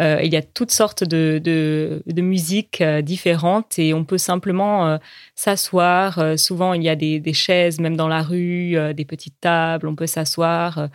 Euh, 0.00 0.20
il 0.22 0.32
y 0.32 0.36
a 0.36 0.42
toutes 0.42 0.70
sortes 0.70 1.04
de, 1.04 1.40
de, 1.44 2.22
musiques 2.22 2.80
euh, 2.80 3.02
différentes 3.02 3.78
et 3.78 3.92
on 3.92 4.04
peut 4.04 4.18
simplement 4.18 4.98
s'asseoir. 5.34 6.38
Souvent, 6.38 6.74
il 6.74 6.82
y 6.82 6.88
a 6.88 6.96
des, 6.96 7.18
des 7.18 7.32
chaises, 7.32 7.80
même 7.80 7.96
dans 7.96 8.08
la 8.08 8.22
rue, 8.22 8.76
des 8.94 9.04
petites 9.04 9.40
tables, 9.40 9.88
on 9.88 9.96
peut 9.96 10.06
s'asseoir. 10.06 10.88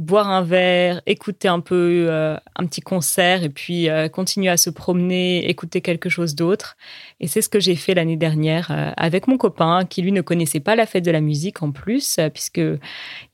Boire 0.00 0.30
un 0.30 0.42
verre, 0.42 1.02
écouter 1.04 1.46
un 1.46 1.60
peu 1.60 2.06
euh, 2.08 2.34
un 2.56 2.64
petit 2.64 2.80
concert 2.80 3.44
et 3.44 3.50
puis 3.50 3.90
euh, 3.90 4.08
continuer 4.08 4.48
à 4.48 4.56
se 4.56 4.70
promener, 4.70 5.46
écouter 5.50 5.82
quelque 5.82 6.08
chose 6.08 6.34
d'autre. 6.34 6.78
Et 7.20 7.26
c'est 7.26 7.42
ce 7.42 7.50
que 7.50 7.60
j'ai 7.60 7.76
fait 7.76 7.92
l'année 7.92 8.16
dernière 8.16 8.70
euh, 8.70 8.92
avec 8.96 9.28
mon 9.28 9.36
copain 9.36 9.84
qui 9.84 10.00
lui 10.00 10.12
ne 10.12 10.22
connaissait 10.22 10.60
pas 10.60 10.74
la 10.74 10.86
fête 10.86 11.04
de 11.04 11.10
la 11.10 11.20
musique 11.20 11.62
en 11.62 11.70
plus 11.70 12.18
puisque 12.32 12.62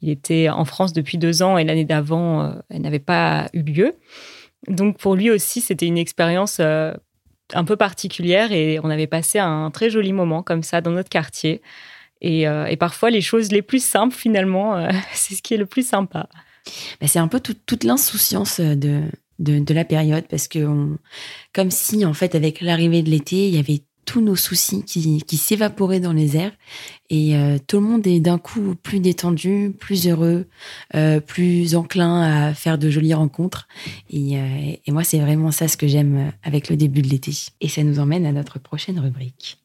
il 0.03 0.11
était 0.11 0.49
en 0.49 0.65
France 0.65 0.93
depuis 0.93 1.19
deux 1.19 1.41
ans 1.41 1.57
et 1.57 1.63
l'année 1.63 1.85
d'avant 1.85 2.53
elle 2.69 2.83
n'avait 2.83 2.99
pas 2.99 3.49
eu 3.53 3.63
lieu. 3.63 3.95
Donc 4.67 4.99
pour 4.99 5.15
lui 5.15 5.31
aussi 5.31 5.61
c'était 5.61 5.87
une 5.87 5.99
expérience 5.99 6.59
un 6.59 7.65
peu 7.65 7.77
particulière 7.77 8.51
et 8.51 8.81
on 8.83 8.91
avait 8.91 9.07
passé 9.07 9.39
un 9.39 9.71
très 9.71 9.89
joli 9.89 10.13
moment 10.13 10.43
comme 10.43 10.65
ça 10.65 10.81
dans 10.81 10.91
notre 10.91 11.11
quartier. 11.11 11.63
Et, 12.23 12.47
parfois 12.81 13.11
les 13.11 13.21
choses 13.21 13.53
les 13.53 13.63
plus 13.63 13.85
simples 13.85 14.17
finalement 14.17 14.89
c'est 15.13 15.37
ce 15.37 15.43
qui 15.43 15.55
est 15.55 15.59
le 15.59 15.67
plus 15.67 15.87
sympa. 15.87 16.29
Bah, 17.01 17.07
C'est 17.09 17.19
un 17.19 17.29
peu 17.29 17.41
tout- 17.41 17.57
toute 17.67 17.85
l'insouciance 17.85 18.61
de, 18.61 19.03
de, 19.39 19.59
de 19.59 19.75
la 19.75 19.85
période, 19.85 20.25
parce 20.29 20.49
que 20.49 20.97
comme 21.53 21.71
si, 21.71 22.05
en 22.05 22.15
fait, 22.15 22.35
avec 22.35 22.61
l'arrivée 22.61 23.03
de 23.03 23.11
l'été, 23.11 23.49
il 23.49 23.55
y 23.55 23.59
avait 23.59 23.83
tous 24.05 24.21
nos 24.21 24.37
soucis 24.37 24.85
qui, 24.85 25.21
qui 25.23 25.37
s'évaporaient 25.37 25.99
dans 25.99 26.13
les 26.13 26.37
airs, 26.37 26.53
et 27.11 27.37
euh, 27.37 27.59
tout 27.67 27.81
le 27.81 27.87
monde 27.87 28.07
est 28.07 28.21
d'un 28.21 28.39
coup 28.39 28.77
plus 28.81 29.01
détendu, 29.01 29.75
plus 29.81 30.07
heureux, 30.07 30.47
euh, 30.95 31.19
plus 31.19 31.75
enclin 31.75 32.23
à 32.23 32.55
faire 32.55 32.79
de 32.79 32.89
jolies 32.89 33.15
rencontres. 33.15 33.67
Euh, 34.15 34.77
et 34.87 34.93
moi, 34.93 35.03
c'est 35.03 35.19
vraiment 35.19 35.51
ça 35.51 35.67
ce 35.67 35.77
que 35.77 35.89
j'aime 35.89 36.31
avec 36.45 36.71
le 36.71 36.77
début 36.77 37.03
de 37.03 37.09
l'été. 37.09 37.33
Et 37.61 37.69
ça 37.69 37.83
nous 37.83 37.99
emmène 37.99 38.27
à 38.27 38.33
notre 38.33 38.61
prochaine 38.61 39.01
rubrique. 39.01 39.59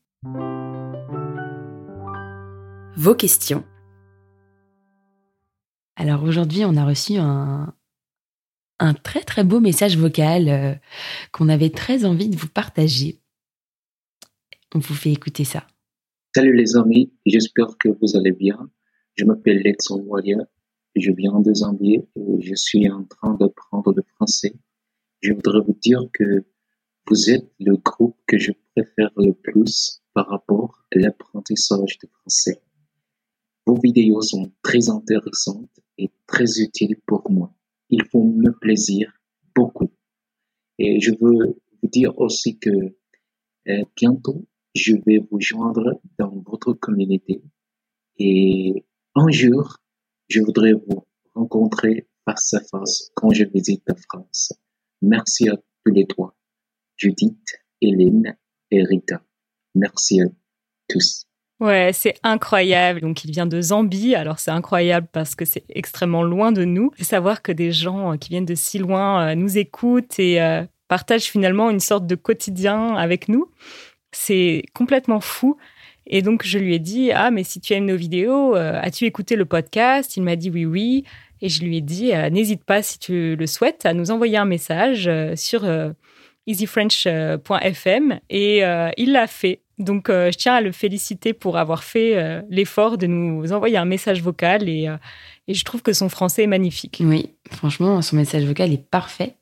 Vos 2.98 3.16
questions. 3.16 3.64
Alors 6.02 6.24
aujourd'hui, 6.24 6.66
on 6.66 6.78
a 6.78 6.84
reçu 6.84 7.18
un, 7.18 7.76
un 8.80 8.94
très 8.96 9.22
très 9.22 9.44
beau 9.44 9.60
message 9.60 10.00
vocal 10.00 10.50
euh, 10.50 10.74
qu'on 11.32 11.48
avait 11.48 11.70
très 11.70 12.06
envie 12.06 12.28
de 12.28 12.36
vous 12.36 12.48
partager. 12.48 13.20
On 14.74 14.80
vous 14.80 14.96
fait 14.96 15.12
écouter 15.12 15.44
ça. 15.44 15.68
Salut 16.36 16.58
les 16.58 16.76
amis, 16.76 17.14
j'espère 17.28 17.78
que 17.80 17.90
vous 17.90 18.18
allez 18.18 18.32
bien. 18.32 18.72
Je 19.14 19.26
m'appelle 19.26 19.62
Lex 19.62 19.92
Warrior, 19.92 20.42
je 20.96 21.12
viens 21.12 21.40
de 21.40 21.54
Zambie 21.54 22.00
et 22.16 22.42
je 22.42 22.56
suis 22.56 22.90
en 22.90 23.04
train 23.04 23.36
d'apprendre 23.36 23.94
le 23.96 24.02
français. 24.16 24.56
Je 25.20 25.34
voudrais 25.34 25.62
vous 25.64 25.78
dire 25.80 26.02
que 26.16 26.48
vous 27.08 27.30
êtes 27.30 27.52
le 27.60 27.78
groupe 27.78 28.18
que 28.26 28.40
je 28.40 28.54
préfère 28.76 29.12
le 29.18 29.34
plus 29.34 30.02
par 30.16 30.30
rapport 30.30 30.84
à 30.96 30.98
l'apprentissage 30.98 32.00
du 32.00 32.08
français. 32.08 32.60
Vos 33.66 33.80
vidéos 33.82 34.22
sont 34.22 34.52
très 34.62 34.90
intéressantes 34.90 35.80
et 35.98 36.10
très 36.28 36.60
utiles 36.60 36.98
pour 37.06 37.30
moi. 37.30 37.54
Ils 37.90 38.04
font 38.12 38.26
me 38.26 38.52
plaisir 38.52 39.12
beaucoup. 39.56 39.92
Et 40.80 41.00
je 41.00 41.12
veux 41.12 41.60
vous 41.82 41.90
dire 41.90 42.18
aussi 42.18 42.58
que 42.58 42.70
euh, 42.70 43.84
bientôt, 43.96 44.46
je 44.74 44.94
vais 45.06 45.20
vous 45.30 45.40
joindre 45.40 46.02
dans 46.18 46.42
votre 46.48 46.74
communauté 46.74 47.44
et 48.24 48.86
un 49.16 49.30
jour, 49.32 49.78
je 50.30 50.42
voudrais 50.42 50.74
vous 50.74 51.08
rencontrer 51.34 52.08
face 52.26 52.54
à 52.54 52.60
face 52.60 53.12
quand 53.16 53.32
je 53.32 53.46
visite 53.46 53.84
la 53.88 53.96
France. 53.96 54.54
Merci 55.02 55.50
à 55.50 55.56
tous 55.84 55.92
les 55.92 56.06
trois, 56.06 56.36
Judith, 56.96 57.58
Hélène 57.82 58.38
et 58.70 58.84
Rita. 58.84 59.26
Merci 59.74 60.22
à 60.22 60.26
tous. 60.88 61.26
Ouais, 61.62 61.92
c'est 61.94 62.16
incroyable. 62.24 63.02
Donc, 63.02 63.24
il 63.24 63.30
vient 63.30 63.46
de 63.46 63.62
Zambie. 63.62 64.16
Alors, 64.16 64.40
c'est 64.40 64.50
incroyable 64.50 65.08
parce 65.12 65.36
que 65.36 65.46
c'est 65.46 65.64
extrêmement 65.70 66.24
loin 66.24 66.52
de 66.52 66.66
nous. 66.66 66.92
Et 66.98 67.04
savoir 67.04 67.44
que 67.44 67.52
des 67.52 67.72
gens 67.72 68.14
euh, 68.14 68.18
qui 68.18 68.30
viennent 68.30 68.46
de 68.46 68.56
si 68.56 68.80
loin 68.80 69.28
euh, 69.28 69.36
nous 69.36 69.60
écoutent 69.60 70.18
et 70.18 70.42
euh, 70.42 70.64
partagent 70.88 71.26
finalement 71.26 71.70
une 71.70 71.80
sorte 71.80 72.08
de 72.08 72.16
quotidien 72.16 72.96
avec 72.96 73.30
nous, 73.30 73.52
c'est 74.12 74.64
complètement 74.74 75.20
fou. 75.20 75.56
Et 76.08 76.24
donc, 76.24 76.44
je 76.44 76.58
lui 76.58 76.74
ai 76.74 76.80
dit, 76.80 77.12
ah, 77.12 77.30
mais 77.30 77.44
si 77.44 77.62
tu 77.62 77.74
aimes 77.74 77.86
nos 77.86 77.96
vidéos, 77.96 78.56
as-tu 78.56 79.06
écouté 79.06 79.36
le 79.36 79.46
podcast? 79.46 80.18
Il 80.18 80.24
m'a 80.24 80.36
dit 80.36 80.50
oui, 80.50 80.66
oui. 80.66 81.04
Et 81.42 81.50
je 81.50 81.64
lui 81.64 81.78
ai 81.78 81.82
dit, 81.82 82.12
n'hésite 82.32 82.64
pas, 82.64 82.82
si 82.82 82.98
tu 82.98 83.36
le 83.36 83.48
souhaites, 83.48 83.86
à 83.86 83.94
nous 83.94 84.10
envoyer 84.10 84.38
un 84.38 84.46
message 84.46 85.10
sur 85.36 85.64
easyfrench.fm. 86.48 88.20
Et 88.32 88.64
il 88.98 89.12
l'a 89.12 89.28
fait. 89.28 89.62
Donc, 89.82 90.10
euh, 90.10 90.32
je 90.32 90.38
tiens 90.38 90.54
à 90.56 90.62
le 90.62 90.72
féliciter 90.72 91.34
pour 91.34 91.58
avoir 91.58 91.84
fait 91.84 92.16
euh, 92.16 92.42
l'effort 92.50 92.98
de 92.98 93.08
nous 93.08 93.52
envoyer 93.52 93.78
un 93.78 93.86
message 93.86 94.22
vocal. 94.22 94.70
Euh, 94.70 94.98
et 95.48 95.54
je 95.54 95.66
trouve 95.66 95.82
que 95.82 95.92
son 95.92 96.08
français 96.08 96.44
est 96.44 96.48
magnifique. 96.48 97.02
Oui, 97.04 97.34
franchement, 97.52 98.02
son 98.02 98.16
message 98.16 98.46
vocal 98.46 98.72
est 98.72 98.90
parfait. 98.90 99.36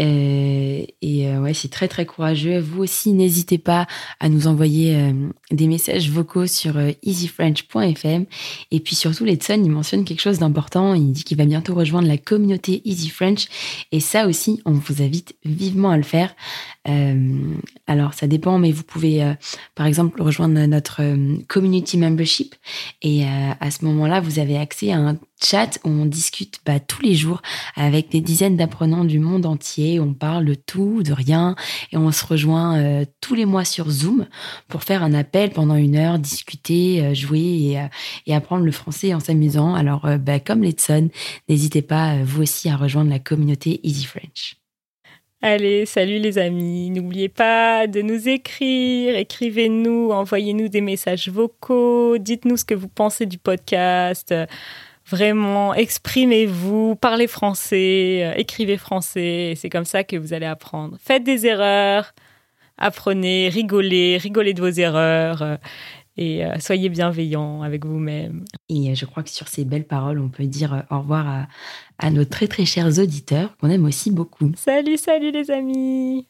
Euh, 0.00 0.84
et 1.02 1.28
euh, 1.28 1.40
ouais, 1.40 1.54
c'est 1.54 1.70
très 1.70 1.88
très 1.88 2.06
courageux. 2.06 2.58
Vous 2.58 2.82
aussi, 2.82 3.12
n'hésitez 3.12 3.58
pas 3.58 3.86
à 4.18 4.28
nous 4.28 4.46
envoyer 4.46 4.96
euh, 4.96 5.12
des 5.50 5.66
messages 5.66 6.10
vocaux 6.10 6.46
sur 6.46 6.76
euh, 6.78 6.92
easyfrench.fm. 7.02 8.26
Et 8.70 8.80
puis 8.80 8.94
surtout, 8.94 9.24
Letson, 9.24 9.60
il 9.62 9.70
mentionne 9.70 10.04
quelque 10.04 10.20
chose 10.20 10.38
d'important. 10.38 10.94
Il 10.94 11.12
dit 11.12 11.24
qu'il 11.24 11.36
va 11.36 11.44
bientôt 11.44 11.74
rejoindre 11.74 12.08
la 12.08 12.18
communauté 12.18 12.80
Easy 12.84 13.10
French. 13.10 13.46
Et 13.92 14.00
ça 14.00 14.26
aussi, 14.26 14.62
on 14.64 14.72
vous 14.72 15.02
invite 15.02 15.36
vivement 15.44 15.90
à 15.90 15.96
le 15.96 16.02
faire. 16.02 16.34
Alors, 17.86 18.14
ça 18.14 18.26
dépend, 18.26 18.58
mais 18.58 18.72
vous 18.72 18.82
pouvez, 18.82 19.34
par 19.74 19.86
exemple, 19.86 20.20
rejoindre 20.22 20.58
notre 20.66 21.02
community 21.46 21.98
membership. 21.98 22.54
Et 23.02 23.24
à 23.24 23.70
ce 23.70 23.84
moment-là, 23.84 24.20
vous 24.20 24.38
avez 24.38 24.56
accès 24.56 24.90
à 24.90 24.98
un 24.98 25.18
chat 25.42 25.78
on 25.84 26.04
discute 26.06 26.60
bah, 26.64 26.80
tous 26.80 27.02
les 27.02 27.14
jours 27.14 27.42
avec 27.76 28.10
des 28.10 28.20
dizaines 28.20 28.56
d'apprenants 28.56 29.04
du 29.04 29.18
monde 29.18 29.46
entier. 29.46 30.00
On 30.00 30.14
parle 30.14 30.44
de 30.44 30.54
tout, 30.54 31.02
de 31.02 31.12
rien, 31.12 31.54
et 31.92 31.96
on 31.96 32.10
se 32.12 32.24
rejoint 32.24 32.78
euh, 32.78 33.04
tous 33.20 33.34
les 33.34 33.46
mois 33.46 33.64
sur 33.64 33.90
Zoom 33.90 34.26
pour 34.68 34.82
faire 34.82 35.02
un 35.02 35.14
appel 35.14 35.50
pendant 35.50 35.76
une 35.76 35.96
heure, 35.96 36.18
discuter, 36.18 37.02
euh, 37.02 37.14
jouer 37.14 37.40
et, 37.40 37.80
euh, 37.80 37.86
et 38.26 38.34
apprendre 38.34 38.64
le 38.64 38.72
français 38.72 39.14
en 39.14 39.20
s'amusant. 39.20 39.74
Alors, 39.74 40.06
bah, 40.18 40.40
comme 40.40 40.62
Letson, 40.62 41.08
n'hésitez 41.48 41.82
pas 41.82 42.16
vous 42.22 42.42
aussi 42.42 42.68
à 42.68 42.76
rejoindre 42.76 43.10
la 43.10 43.18
communauté 43.18 43.80
Easy 43.82 44.04
French. 44.04 44.56
Allez, 45.42 45.86
salut 45.86 46.18
les 46.18 46.36
amis. 46.36 46.90
N'oubliez 46.90 47.30
pas 47.30 47.86
de 47.86 48.02
nous 48.02 48.28
écrire. 48.28 49.16
Écrivez-nous, 49.16 50.10
envoyez-nous 50.10 50.68
des 50.68 50.82
messages 50.82 51.30
vocaux. 51.30 52.18
Dites-nous 52.18 52.58
ce 52.58 52.64
que 52.66 52.74
vous 52.74 52.88
pensez 52.88 53.24
du 53.24 53.38
podcast. 53.38 54.34
Vraiment, 55.10 55.74
exprimez-vous, 55.74 56.94
parlez 56.94 57.26
français, 57.26 58.22
euh, 58.22 58.32
écrivez 58.36 58.76
français. 58.76 59.54
C'est 59.56 59.68
comme 59.68 59.84
ça 59.84 60.04
que 60.04 60.16
vous 60.16 60.32
allez 60.32 60.46
apprendre. 60.46 60.96
Faites 61.00 61.24
des 61.24 61.46
erreurs, 61.46 62.14
apprenez, 62.78 63.48
rigolez, 63.48 64.18
rigolez 64.18 64.54
de 64.54 64.60
vos 64.60 64.70
erreurs 64.70 65.42
euh, 65.42 65.56
et 66.16 66.44
euh, 66.44 66.58
soyez 66.60 66.88
bienveillants 66.88 67.62
avec 67.62 67.84
vous-même. 67.84 68.44
Et 68.68 68.94
je 68.94 69.04
crois 69.04 69.24
que 69.24 69.30
sur 69.30 69.48
ces 69.48 69.64
belles 69.64 69.86
paroles, 69.86 70.20
on 70.20 70.28
peut 70.28 70.44
dire 70.44 70.84
au 70.90 70.98
revoir 71.00 71.26
à, 71.26 71.48
à 71.98 72.10
nos 72.10 72.24
très 72.24 72.46
très 72.46 72.64
chers 72.64 72.98
auditeurs 72.98 73.56
qu'on 73.56 73.68
aime 73.68 73.86
aussi 73.86 74.12
beaucoup. 74.12 74.52
Salut, 74.56 74.96
salut 74.96 75.32
les 75.32 75.50
amis. 75.50 76.26